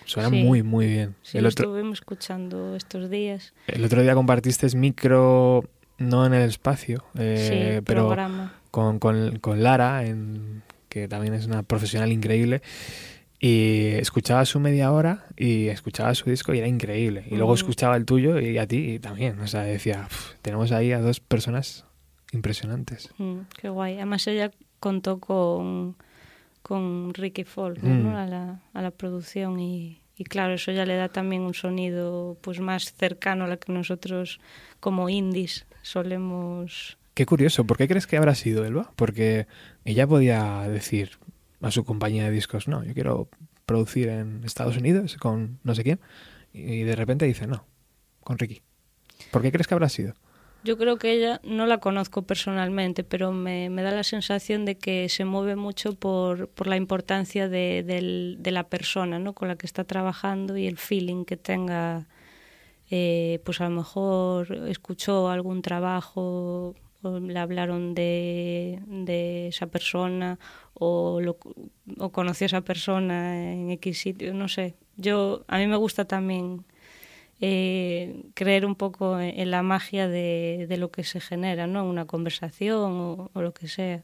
[0.05, 0.43] Suena Sí.
[0.43, 1.16] muy, muy bien.
[1.24, 3.53] Sí, el, lo otro, estuvimos escuchando estos días.
[3.68, 5.63] el otro día compartiste micro,
[5.97, 8.53] no en el espacio, eh, sí, pero programa.
[8.72, 12.61] con, con- con Lara, en- que también es una profesional increíble.
[13.39, 17.25] Y escuchaba su media hora y escuchaba su disco y era increíble.
[17.29, 17.55] Y luego Mm.
[17.55, 19.39] escuchaba el tuyo y a ti y también.
[19.39, 21.86] O sea, decía, "Uf, tenemos ahí a dos personas
[22.31, 23.09] impresionantes.
[23.17, 23.95] Mm, qué guay.
[23.95, 25.95] Además ella contó con,
[26.61, 28.03] con Ricky Folk Mm.
[28.03, 28.17] ¿no?
[28.17, 32.38] a, la, a la producción y, y claro, eso ya le da también un sonido
[32.41, 34.39] pues más cercano a lo que nosotros
[34.79, 38.91] como indies solemos Qué curioso, ¿por qué crees que habrá sido Elba?
[38.97, 39.47] Porque
[39.86, 41.11] ella podía decir
[41.66, 43.28] a su compañía de discos, no, yo quiero
[43.66, 45.99] producir en Estados Unidos con no sé quién,
[46.53, 47.66] y de repente dice, no,
[48.20, 48.61] con Ricky.
[49.32, 50.13] ¿Por qué crees que habrá sido?
[50.63, 54.78] Yo creo que ella no la conozco personalmente, pero me, me da la sensación de
[54.78, 57.84] que se mueve mucho por, por la importancia de,
[58.38, 59.34] de la persona ¿no?
[59.34, 62.05] con la que está trabajando y el feeling que tenga.
[62.91, 66.76] Eh, pues a lo mejor escuchó algún trabajo,
[67.20, 70.39] le hablaron de, esa persona
[70.74, 71.38] o, lo,
[71.99, 74.76] o conoció a esa persona en X sitio, no sé.
[74.97, 76.66] Yo, a mí me gusta también
[77.41, 81.86] eh, creer un poco en, la magia de, lo que se genera, ¿no?
[81.86, 84.03] Una conversación o, o lo que sea.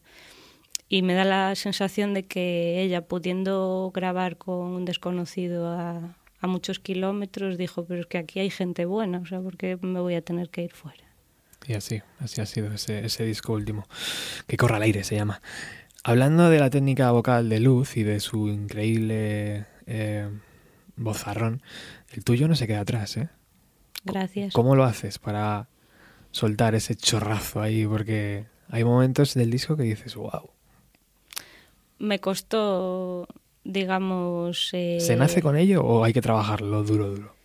[0.89, 6.47] Y me da la sensación de que ella, pudiendo grabar con un desconocido a, a
[6.47, 10.01] muchos kilómetros, dijo, pero es que aquí hay gente buena, o sea, ¿por qué me
[10.01, 11.10] voy a tener que ir fuera?
[11.67, 13.87] Y así, así ha sido ese, ese disco último,
[14.47, 15.41] que corra al aire se llama.
[16.03, 20.27] Hablando de la técnica vocal de Luz y de su increíble eh,
[20.95, 21.61] vozarrón,
[22.11, 23.29] el tuyo no se queda atrás, ¿eh?
[24.03, 24.53] Gracias.
[24.53, 25.69] ¿Cómo lo haces para
[26.31, 27.85] soltar ese chorrazo ahí?
[27.85, 30.49] Porque hay momentos del disco que dices, wow.
[31.99, 33.27] Me costó,
[33.63, 34.71] digamos...
[34.73, 37.35] eh, ¿Se nace con ello o hay que trabajarlo duro, duro?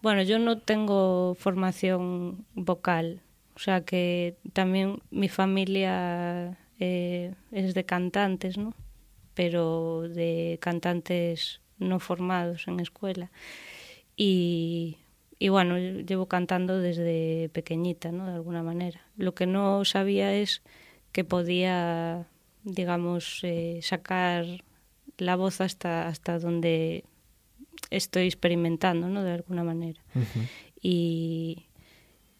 [0.00, 3.20] Bueno, yo no tengo formación vocal,
[3.60, 8.72] o sea que también mi familia eh, es de cantantes, ¿no?
[9.34, 13.30] Pero de cantantes no formados en escuela.
[14.16, 14.96] Y,
[15.38, 18.26] y bueno, llevo cantando desde pequeñita, ¿no?
[18.26, 19.02] De alguna manera.
[19.18, 20.62] Lo que no sabía es
[21.12, 22.26] que podía,
[22.64, 24.46] digamos, eh, sacar
[25.18, 27.04] la voz hasta, hasta donde
[27.90, 29.22] estoy experimentando, ¿no?
[29.22, 30.00] De alguna manera.
[30.80, 31.66] Y,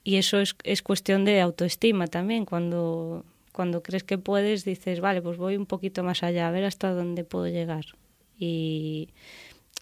[0.04, 2.44] y eso es, es cuestión de autoestima también.
[2.44, 6.64] Cuando, cuando crees que puedes, dices, vale, pues voy un poquito más allá, a ver
[6.64, 7.84] hasta dónde puedo llegar.
[8.38, 9.10] Y,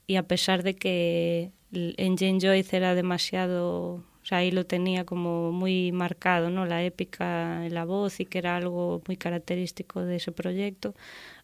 [0.07, 5.53] y a pesar de que en Jane Joyce era demasiado, sea, ahí lo tenía como
[5.53, 6.66] muy marcado, ¿no?
[6.66, 10.95] La épica en la voz y que era algo muy característico de ese proyecto.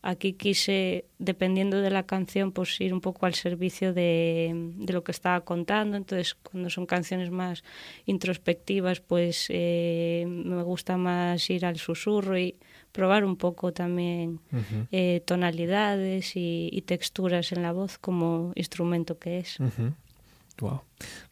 [0.02, 5.02] Aquí quise, dependiendo de la canción, pues ir un poco al servicio de, de lo
[5.02, 5.96] que estaba contando.
[5.96, 7.64] Entonces, cuando son canciones más
[8.04, 12.56] introspectivas, pues eh, me gusta más ir al susurro y
[12.92, 14.40] probar un poco también
[14.92, 19.58] eh, tonalidades y, y texturas en la voz como instrumento que es.
[20.58, 20.82] Wow.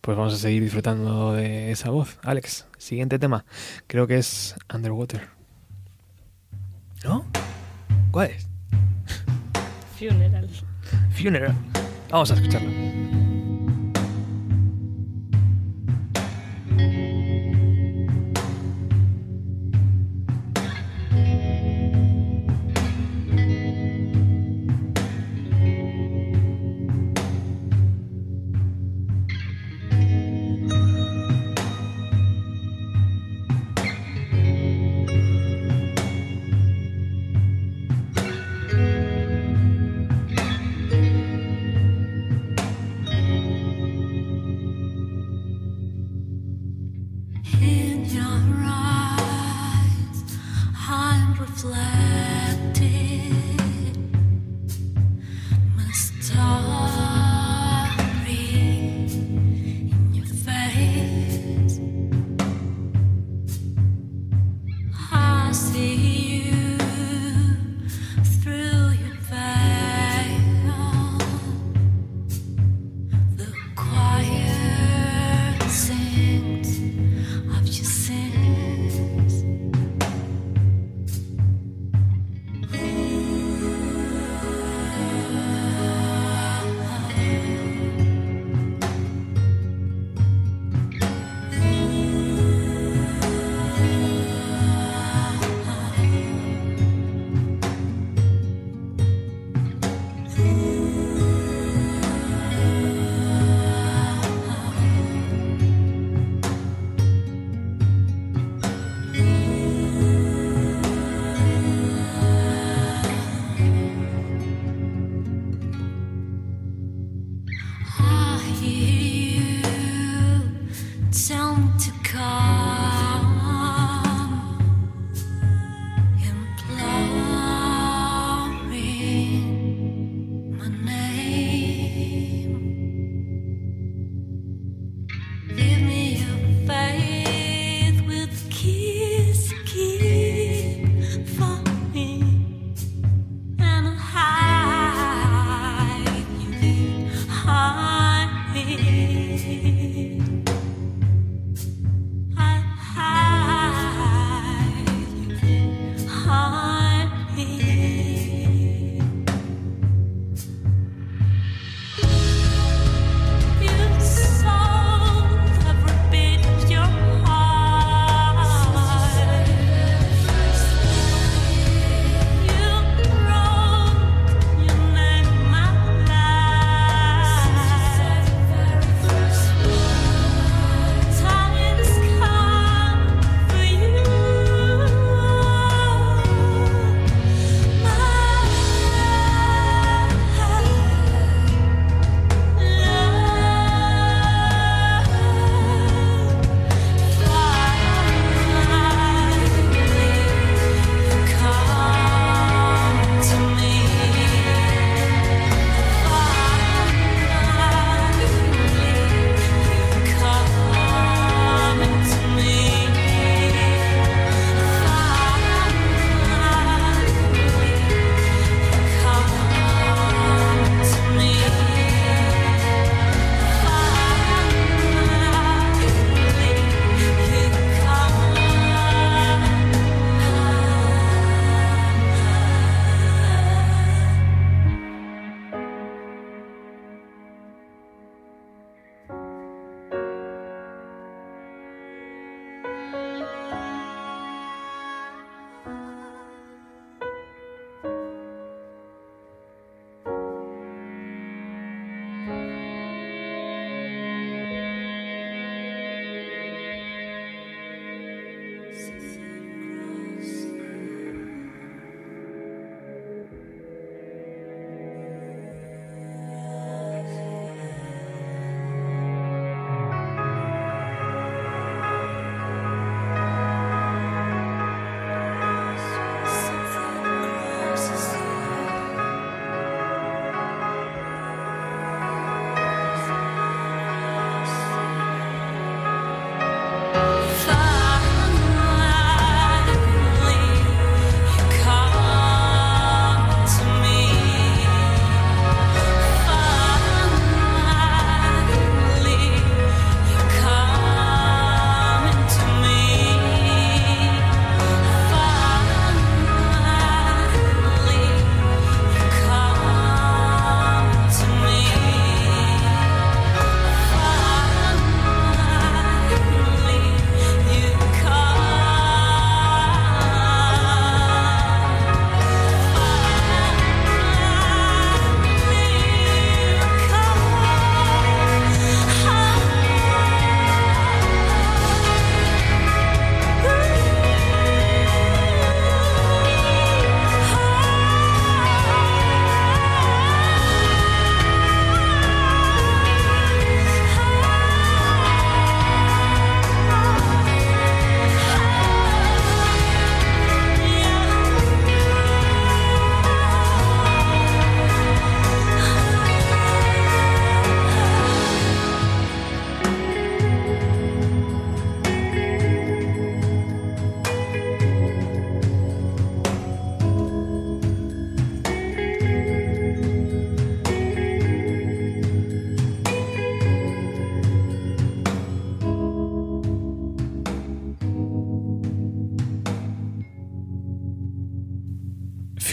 [0.01, 2.19] Pues vamos a seguir disfrutando de esa voz.
[2.23, 3.45] Alex, siguiente tema.
[3.87, 5.29] Creo que es Underwater.
[7.05, 7.25] ¿No?
[8.11, 8.49] ¿Cuál es?
[9.99, 10.49] Funeral.
[11.13, 11.55] Funeral.
[12.11, 12.71] Vamos a escucharlo.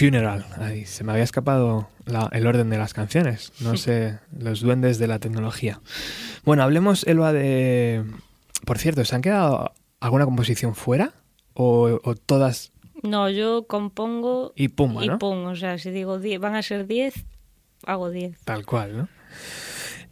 [0.00, 0.46] Funeral.
[0.58, 3.52] Ahí, se me había escapado la- el orden de las canciones.
[3.60, 5.80] No sé, los duendes de la tecnología.
[6.44, 8.04] Bueno, hablemos, Elba, de...
[8.64, 11.12] Por cierto, ¿se han quedado alguna composición fuera?
[11.54, 12.72] ¿O, o todas
[13.02, 15.18] No, yo compongo y pumba, y no?
[15.18, 15.50] pongo.
[15.50, 17.14] O sea, si digo 10, van a ser 10,
[17.86, 18.38] hago 10.
[18.44, 19.08] Tal cual, ¿no?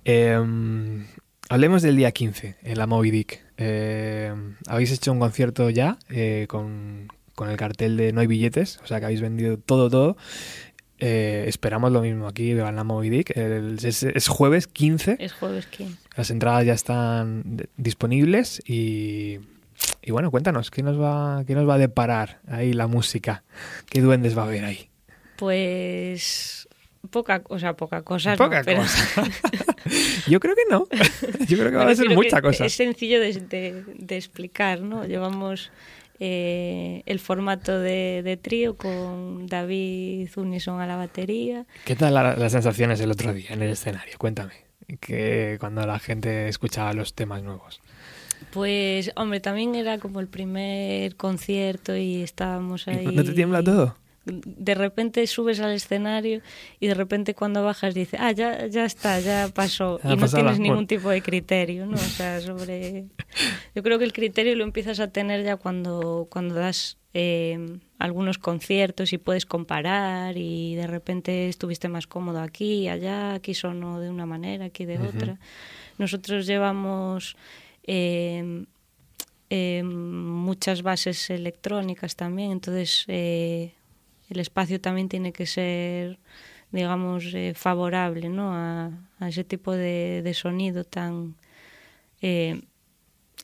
[0.04, 1.04] Eh,
[1.48, 3.44] hablemos del día 15 en la Moby Dick.
[3.56, 4.32] Eh,
[4.66, 7.08] habéis hecho un concierto ya eh, con,
[7.38, 10.16] con el cartel de No hay billetes, o sea que habéis vendido todo, todo.
[10.98, 13.36] Eh, esperamos lo mismo aquí en la Moby Dick.
[13.36, 15.96] El- es, es jueves 15, Es jueves 15.
[16.16, 19.38] las entradas ya están de- disponibles y,
[20.02, 23.44] y bueno, cuéntanos, ¿qué nos, va, ¿qué nos va a deparar ahí la música?
[23.88, 24.90] ¿Qué duendes va a haber ahí?
[25.36, 26.68] Pues
[27.10, 28.34] poca, o sea, poca cosa.
[28.34, 29.22] Poca no, pero- cosa.
[30.28, 30.86] Yo creo que no.
[31.46, 32.66] Yo creo que va a ser mucha cosa.
[32.66, 35.06] Es sencillo de, de- de explicar, ¿no?
[35.06, 35.70] Llevamos
[36.20, 41.66] eh, el formato de, de trío con David Unison a la batería.
[41.84, 44.14] ¿Qué tal la- las sensaciones el otro día en el escenario?
[44.18, 44.52] Cuéntame.
[45.00, 47.80] Que cuando la gente escuchaba los temas nuevos.
[48.52, 53.04] Pues, hombre, también era como el primer concierto y estábamos ahí.
[53.06, 53.96] ¿No te tiembla todo?
[54.24, 56.42] De repente subes al escenario
[56.80, 60.00] y de repente cuando bajas dices, ah, ya, ya está, ya pasó.
[60.04, 61.94] Y no tienes ningún tipo de criterio, ¿no?
[61.94, 63.06] O sea, sobre...
[63.74, 68.38] Yo creo que el criterio lo empiezas a tener ya cuando, cuando das eh, algunos
[68.38, 74.10] conciertos y puedes comparar y de repente estuviste más cómodo aquí, allá, aquí sonó de
[74.10, 75.38] una manera, aquí de otra.
[75.96, 77.36] Nosotros llevamos...
[77.84, 78.64] eh,
[79.50, 83.72] eh, muchas bases electrónicas también, entonces eh,
[84.28, 86.18] el espacio también tiene que ser,
[86.70, 88.52] digamos, eh, favorable ¿no?
[88.52, 91.34] a, ese tipo de, de sonido tan
[92.20, 92.60] eh,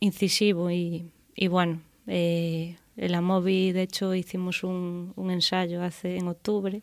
[0.00, 6.16] incisivo y, y bueno, eh, en la Movi de hecho hicimos un, un ensayo hace
[6.16, 6.82] en octubre.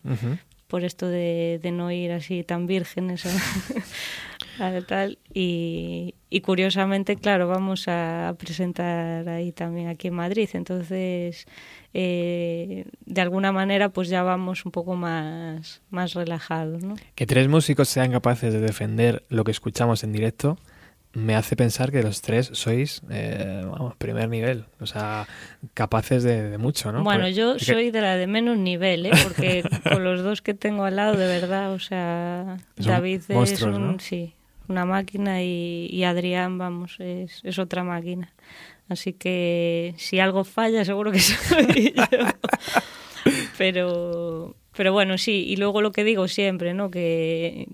[0.71, 3.25] Por esto de, no ir así tan vírgenes
[4.59, 5.19] a, tal.
[5.33, 10.49] Y, y curiosamente, claro, vamos a presentar ahí también aquí en Madrid.
[10.53, 11.45] Entonces,
[11.93, 16.95] eh, de alguna manera, pues ya vamos un poco más, más relajados, ¿no?
[17.15, 20.57] Que tres músicos sean capaces de defender lo que escuchamos en directo
[21.13, 24.65] me hace pensar que los tres sois, eh, vamos, primer nivel.
[24.79, 25.27] O sea,
[25.73, 27.03] capaces de, de mucho, ¿no?
[27.03, 29.11] Bueno, Porque- yo que- soy de la de menos nivel, ¿eh?
[29.23, 33.61] porque con los dos que tengo al lado, de verdad, o sea, Son David es
[33.61, 33.99] un, ¿no?
[33.99, 34.33] sí,
[34.67, 38.31] una máquina y, y Adrián, vamos, es, es otra máquina.
[38.87, 42.03] Así que si algo falla, seguro que soy yo.
[43.57, 46.89] Pero, pero bueno, sí, y luego lo que digo siempre, ¿no?
[46.89, 47.67] Que,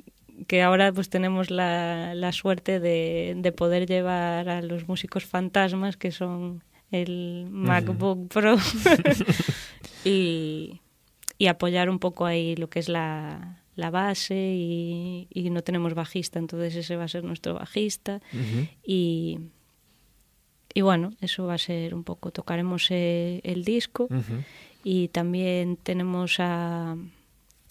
[0.47, 5.97] que ahora pues tenemos la, la suerte de, de poder llevar a los músicos fantasmas,
[5.97, 8.55] que son el MacBook Pro,
[10.05, 10.79] y,
[11.37, 15.93] y apoyar un poco ahí lo que es la, la base y, y no tenemos
[15.93, 18.21] bajista, entonces ese va a ser nuestro bajista.
[18.83, 19.39] Y,
[20.73, 24.07] y bueno, eso va a ser un poco, tocaremos eh, el disco.
[24.83, 26.95] Y también tenemos a,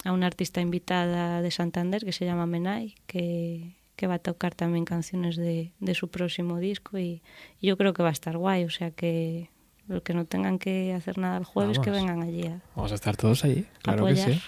[0.07, 4.55] a una artista invitada de Santander que se llama Menai, que, que va a tocar
[4.55, 7.21] también canciones de, de su próximo disco y,
[7.59, 9.49] y yo creo que va a estar guay, o sea que
[9.89, 12.95] los que no tengan que hacer nada el jueves que vengan allí a Vamos a
[12.95, 14.41] estar todos allí, claro que sí.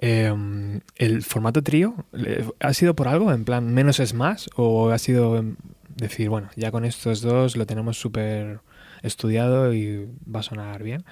[0.00, 0.32] Eh,
[0.94, 1.96] ¿El formato trío
[2.60, 3.32] ha sido por algo?
[3.32, 4.48] ¿En plan menos es más?
[4.54, 5.56] ¿O ha sido em,
[5.96, 8.60] decir, bueno, ya con estos dos lo tenemos súper
[9.02, 11.04] estudiado y va a sonar bien?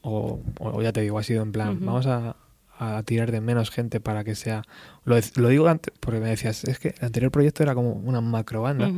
[0.00, 2.36] O, o ya te digo, ha sido en plan, vamos a,
[2.78, 4.62] a tirar de menos gente para que sea...
[5.04, 8.20] Lo, lo digo antes porque me decías, es que el anterior proyecto era como una
[8.20, 8.90] macro banda.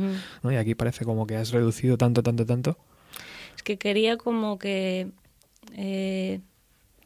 [0.43, 0.51] ¿no?
[0.51, 2.77] Y aquí parece como que has reducido tanto, tanto, tanto.
[3.55, 5.07] Es que quería como que
[5.75, 6.39] eh,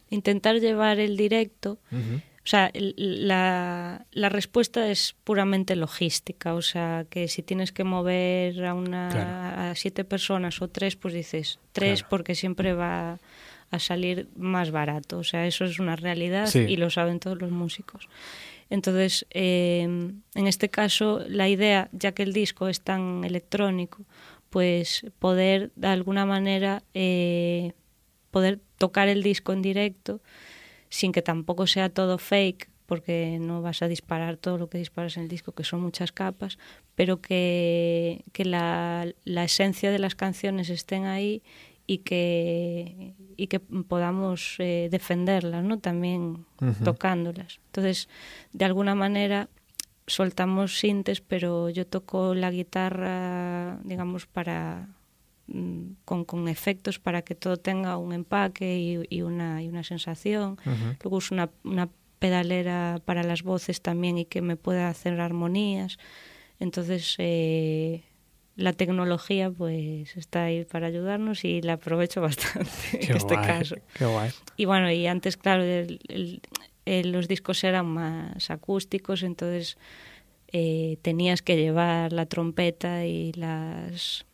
[0.10, 1.80] intentar llevar el directo.
[1.92, 6.54] O sea, la, la respuesta es puramente logística.
[6.56, 9.72] O sea, que si tienes que mover a una Claro.
[9.72, 12.10] a siete personas o tres, pues dices tres Claro.
[12.10, 13.20] porque siempre va
[13.76, 15.18] a salir más barato.
[15.20, 16.60] O sea, eso es una realidad Sí.
[16.60, 18.08] y lo saben todos los músicos.
[18.70, 24.04] Entonces, eh, en este caso, la idea, ya que el disco es tan electrónico,
[24.50, 27.74] pues poder de alguna manera eh,
[28.32, 30.22] poder tocar el disco en directo
[30.90, 35.18] sin que tampoco sea todo fake, porque no vas a disparar todo lo que disparas
[35.18, 36.60] en el disco, que son muchas capas,
[36.96, 41.42] pero que, que la, la esencia de las canciones estén ahí
[41.86, 45.80] y que, y que podamos eh, defenderlas, ¿no?
[45.80, 46.46] También
[46.84, 47.60] tocándolas.
[47.68, 48.08] Entonces,
[48.54, 49.50] de alguna manera
[50.08, 54.90] soltamos sintes, pero yo toco la guitarra, digamos, para
[55.48, 59.84] mm, con, con efectos para que todo tenga un empaque y, y una, y una
[59.84, 60.58] sensación.
[61.02, 65.98] Luego uso una, una pedalera para las voces también y que me pueda hacer armonías.
[66.60, 68.04] Entonces, eh,
[68.56, 73.48] la tecnología pues está ahí para ayudarnos y la aprovecho bastante Qué en este guay,
[73.48, 73.76] caso.
[73.96, 74.32] Qué guay.
[74.58, 76.42] Y bueno, y antes, claro, el- el-
[76.86, 79.78] el- los discos eran más acústicos, entonces
[80.56, 84.26] eh, tenías que llevar la trompeta y las,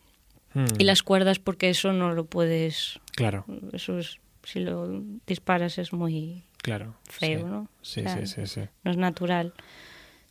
[0.77, 5.93] y las cuerdas porque eso no lo puedes, Claro, eso es, si lo disparas es
[5.93, 6.95] muy claro.
[7.05, 7.45] feo, sí.
[7.45, 7.69] ¿no?
[7.81, 8.61] Sí, O sea, sí, sí, sí.
[8.83, 9.53] No es natural.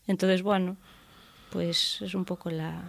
[0.07, 0.77] Entonces, bueno,
[1.51, 2.83] pues es un poco la,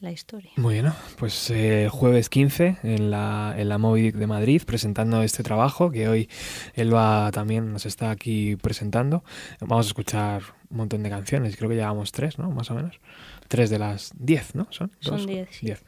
[0.00, 0.50] la historia.
[0.56, 5.22] Muy bien, pues eh, jueves 15 en la, en la Moby Dick de Madrid presentando
[5.22, 6.28] este trabajo que hoy
[6.74, 9.24] Elba también nos está aquí presentando.
[9.60, 12.50] Vamos a escuchar un montón de canciones, creo que llevamos tres, ¿no?
[12.50, 13.00] Más o menos.
[13.48, 14.66] Tres de las diez, ¿no?
[14.70, 15.66] Son, Son diez, sí.
[15.66, 15.82] diez.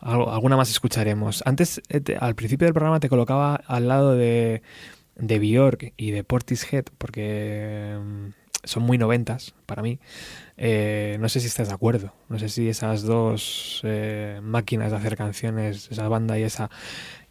[0.00, 1.42] Algo- alguna más escucharemos.
[1.44, 4.62] Antes, eh, te- al principio del programa te colocaba al lado de,
[5.16, 7.98] de Björk y de Portishead porque
[8.64, 9.98] son muy noventas para mí.
[10.56, 12.12] Eh, no sé si estás de acuerdo.
[12.28, 16.70] No sé si esas dos eh, máquinas de hacer canciones, esa banda y esa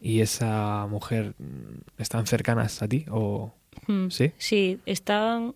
[0.01, 3.53] y esa mujer mm, están cercanas a ti o
[3.87, 4.09] Mm.
[4.09, 4.31] sí.
[4.37, 5.55] Sí, estaban.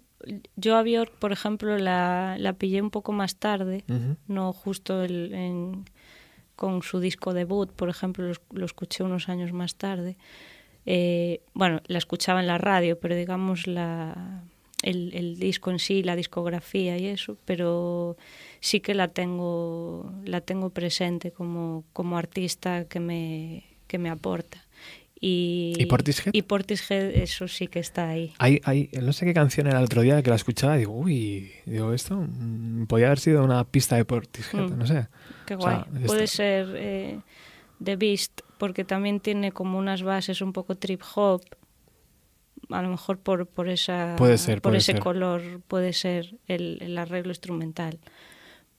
[0.56, 3.84] Yo a Björk, por ejemplo, la, la pillé un poco más tarde,
[4.28, 5.86] no justo el- en-
[6.56, 10.16] con su disco debut, por ejemplo, lo escuché unos años más tarde.
[10.86, 14.44] Eh, bueno, la escuchaba en la radio, pero digamos la,
[14.84, 18.16] el, el disco en sí, la discografía y eso, pero
[18.60, 24.66] sí que la tengo, la tengo presente como, como artista que me, que me aporta.
[25.26, 26.34] Y, ¿Y Portishead?
[26.34, 28.34] Y Portishead, eso sí que está ahí.
[28.40, 30.92] Hay, hay, no sé qué canción era el otro día que la escuchaba y digo,
[30.92, 34.78] uy, digo, esto mm, podía haber sido una pista de Portishead, Mm.
[34.78, 35.08] no sé.
[35.46, 35.96] Qué O sea, guay.
[35.96, 37.20] esto- Puede ser eh,
[37.82, 41.42] The Beast, porque también tiene como unas bases un poco trip hop.
[42.70, 45.02] A lo mejor por, por esa Puede ser, por puede ese ser.
[45.02, 48.00] color puede ser el, el arreglo instrumental.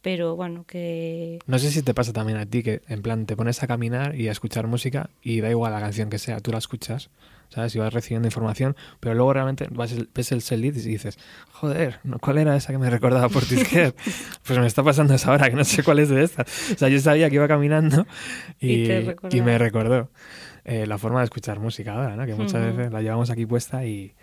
[0.02, 3.36] Pero bueno, que No sé si te pasa también a ti que en plan te
[3.36, 6.52] pones a caminar y a escuchar música y da igual la canción que sea, tú
[6.52, 7.08] la escuchas,
[7.48, 7.74] ¿sabes?
[7.74, 11.18] Y vas recibiendo información, pero luego realmente vas el- ves el setlist y dices,
[11.52, 12.00] joder.
[12.20, 13.94] ¿cuál era esa que me recordaba por Portishead?
[14.46, 16.46] pues me está pasando esa ahora, que no sé cuál es de estas.
[16.74, 18.06] O sea, yo sabía que iba caminando
[18.60, 20.10] y, Y y me recordó
[20.64, 22.26] eh, la forma de escuchar música ahora, ¿no?
[22.26, 24.14] Que muchas veces la llevamos aquí puesta y,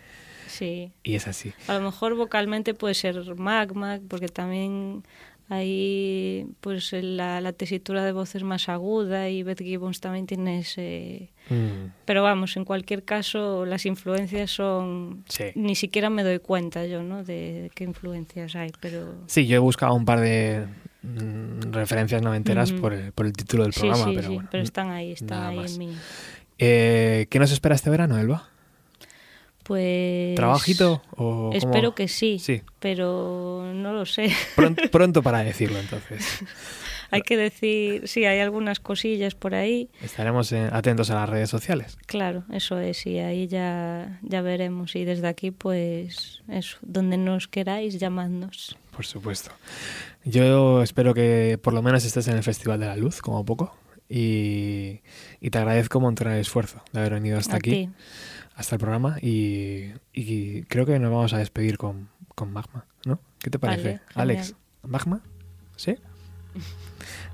[0.46, 0.92] sí.
[1.02, 1.52] y es así.
[1.68, 5.04] A lo mejor vocalmente puede ser magma, porque también
[5.48, 10.60] ahí pues la, la tesitura de voz es más aguda y Beth Gibbons también tiene
[10.60, 11.30] ese...
[11.50, 15.24] Mm, Pero vamos, en cualquier caso las influencias son...
[15.28, 15.44] sí.
[15.54, 17.22] Ni siquiera me doy cuenta yo, ¿no?
[17.22, 19.14] De, de qué influencias hay, pero...
[19.26, 20.66] Sí, yo he buscado un par de
[21.02, 24.48] mm, referencias noventeras por, el, por el título del programa, sí, pero sí, bueno.
[24.50, 25.72] pero están ahí, están ahí más.
[25.72, 25.96] en mí.
[26.58, 28.48] Eh, ¿Qué nos espera este verano, Elba?
[29.64, 30.34] Pues...
[30.34, 31.52] ¿Trabajito o cómo?
[31.52, 34.30] Espero que sí, Sí, pero no lo sé.
[34.56, 36.44] pronto, pronto para decirlo entonces.
[37.12, 39.88] hay que decir, sí, hay algunas cosillas por ahí.
[40.02, 41.96] Estaremos eh, atentos a las redes sociales.
[42.06, 44.96] Claro, eso es, y ahí ya, ya veremos.
[44.96, 48.76] Y desde aquí, pues, eso, donde nos queráis, llamadnos.
[48.90, 49.52] Por supuesto.
[50.24, 53.76] Yo espero que por lo menos estés en el Festival de la Luz, como poco.
[54.08, 55.00] Y,
[55.40, 57.88] y te agradezco un montón el esfuerzo de haber venido hasta A aquí, ti.
[58.54, 59.16] hasta el programa.
[59.22, 63.20] Y, y creo que nos vamos a despedir con, con Magma, ¿no?
[63.38, 64.54] ¿Qué te parece, Vale, Alex?
[64.82, 65.22] ¿Magma?
[65.76, 65.96] ¿Sí?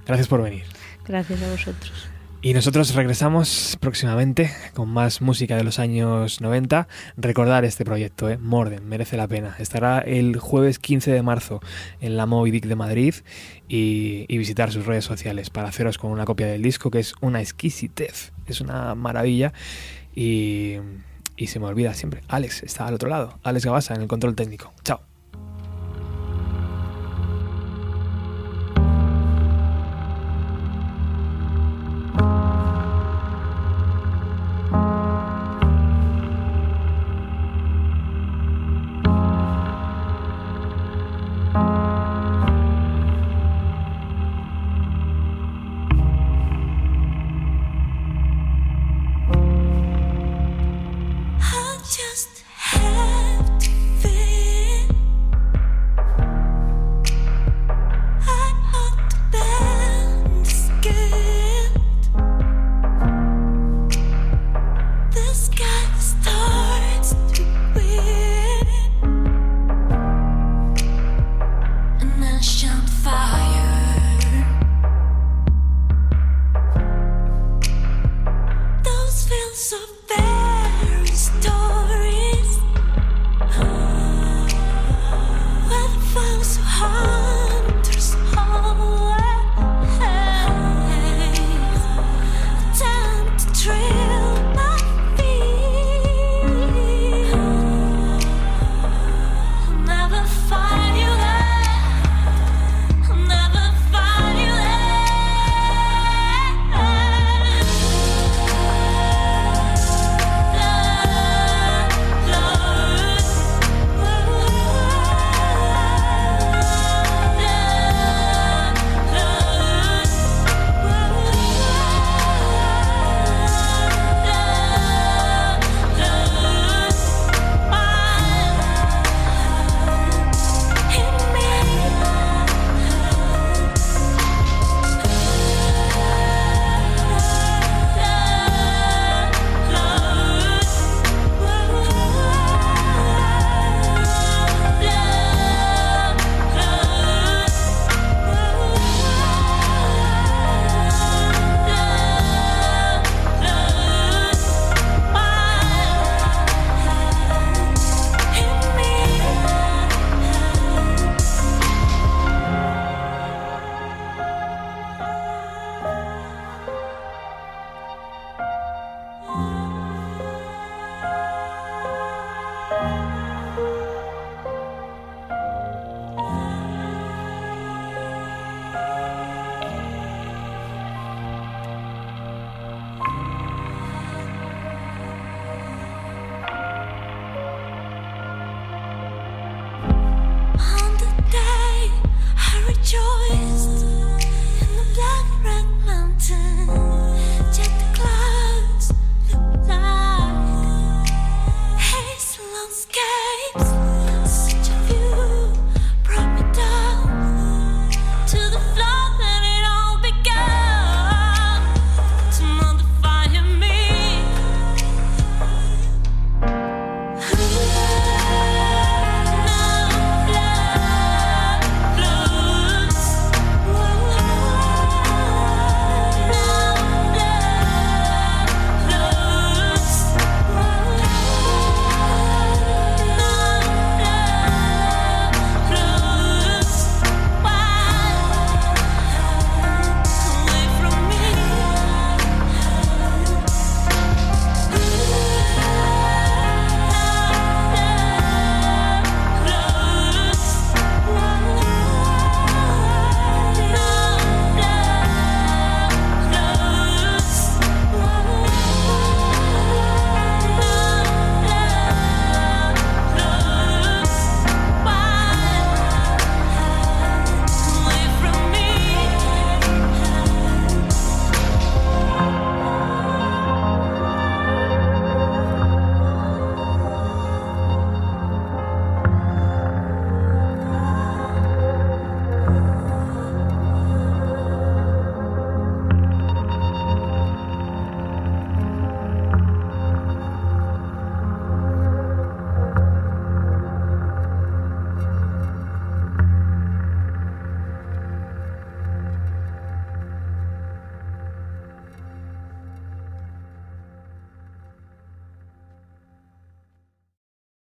[0.06, 0.64] Gracias por venir.
[1.04, 2.08] Gracias a vosotros.
[2.40, 6.86] Y nosotros regresamos próximamente con más música de los años 90.
[7.16, 8.38] Recordar este proyecto, ¿eh?
[8.38, 9.56] Morden, merece la pena.
[9.58, 11.60] Estará el jueves 15 de marzo
[12.00, 13.14] en la Moby Dick de Madrid
[13.68, 17.14] y, y visitar sus redes sociales para haceros con una copia del disco que es
[17.20, 19.52] una exquisitez, es una maravilla
[20.14, 20.76] y,
[21.36, 22.20] y se me olvida siempre.
[22.28, 24.72] Alex está al otro lado, Alex Gabasa en el control técnico.
[24.84, 25.00] Chao.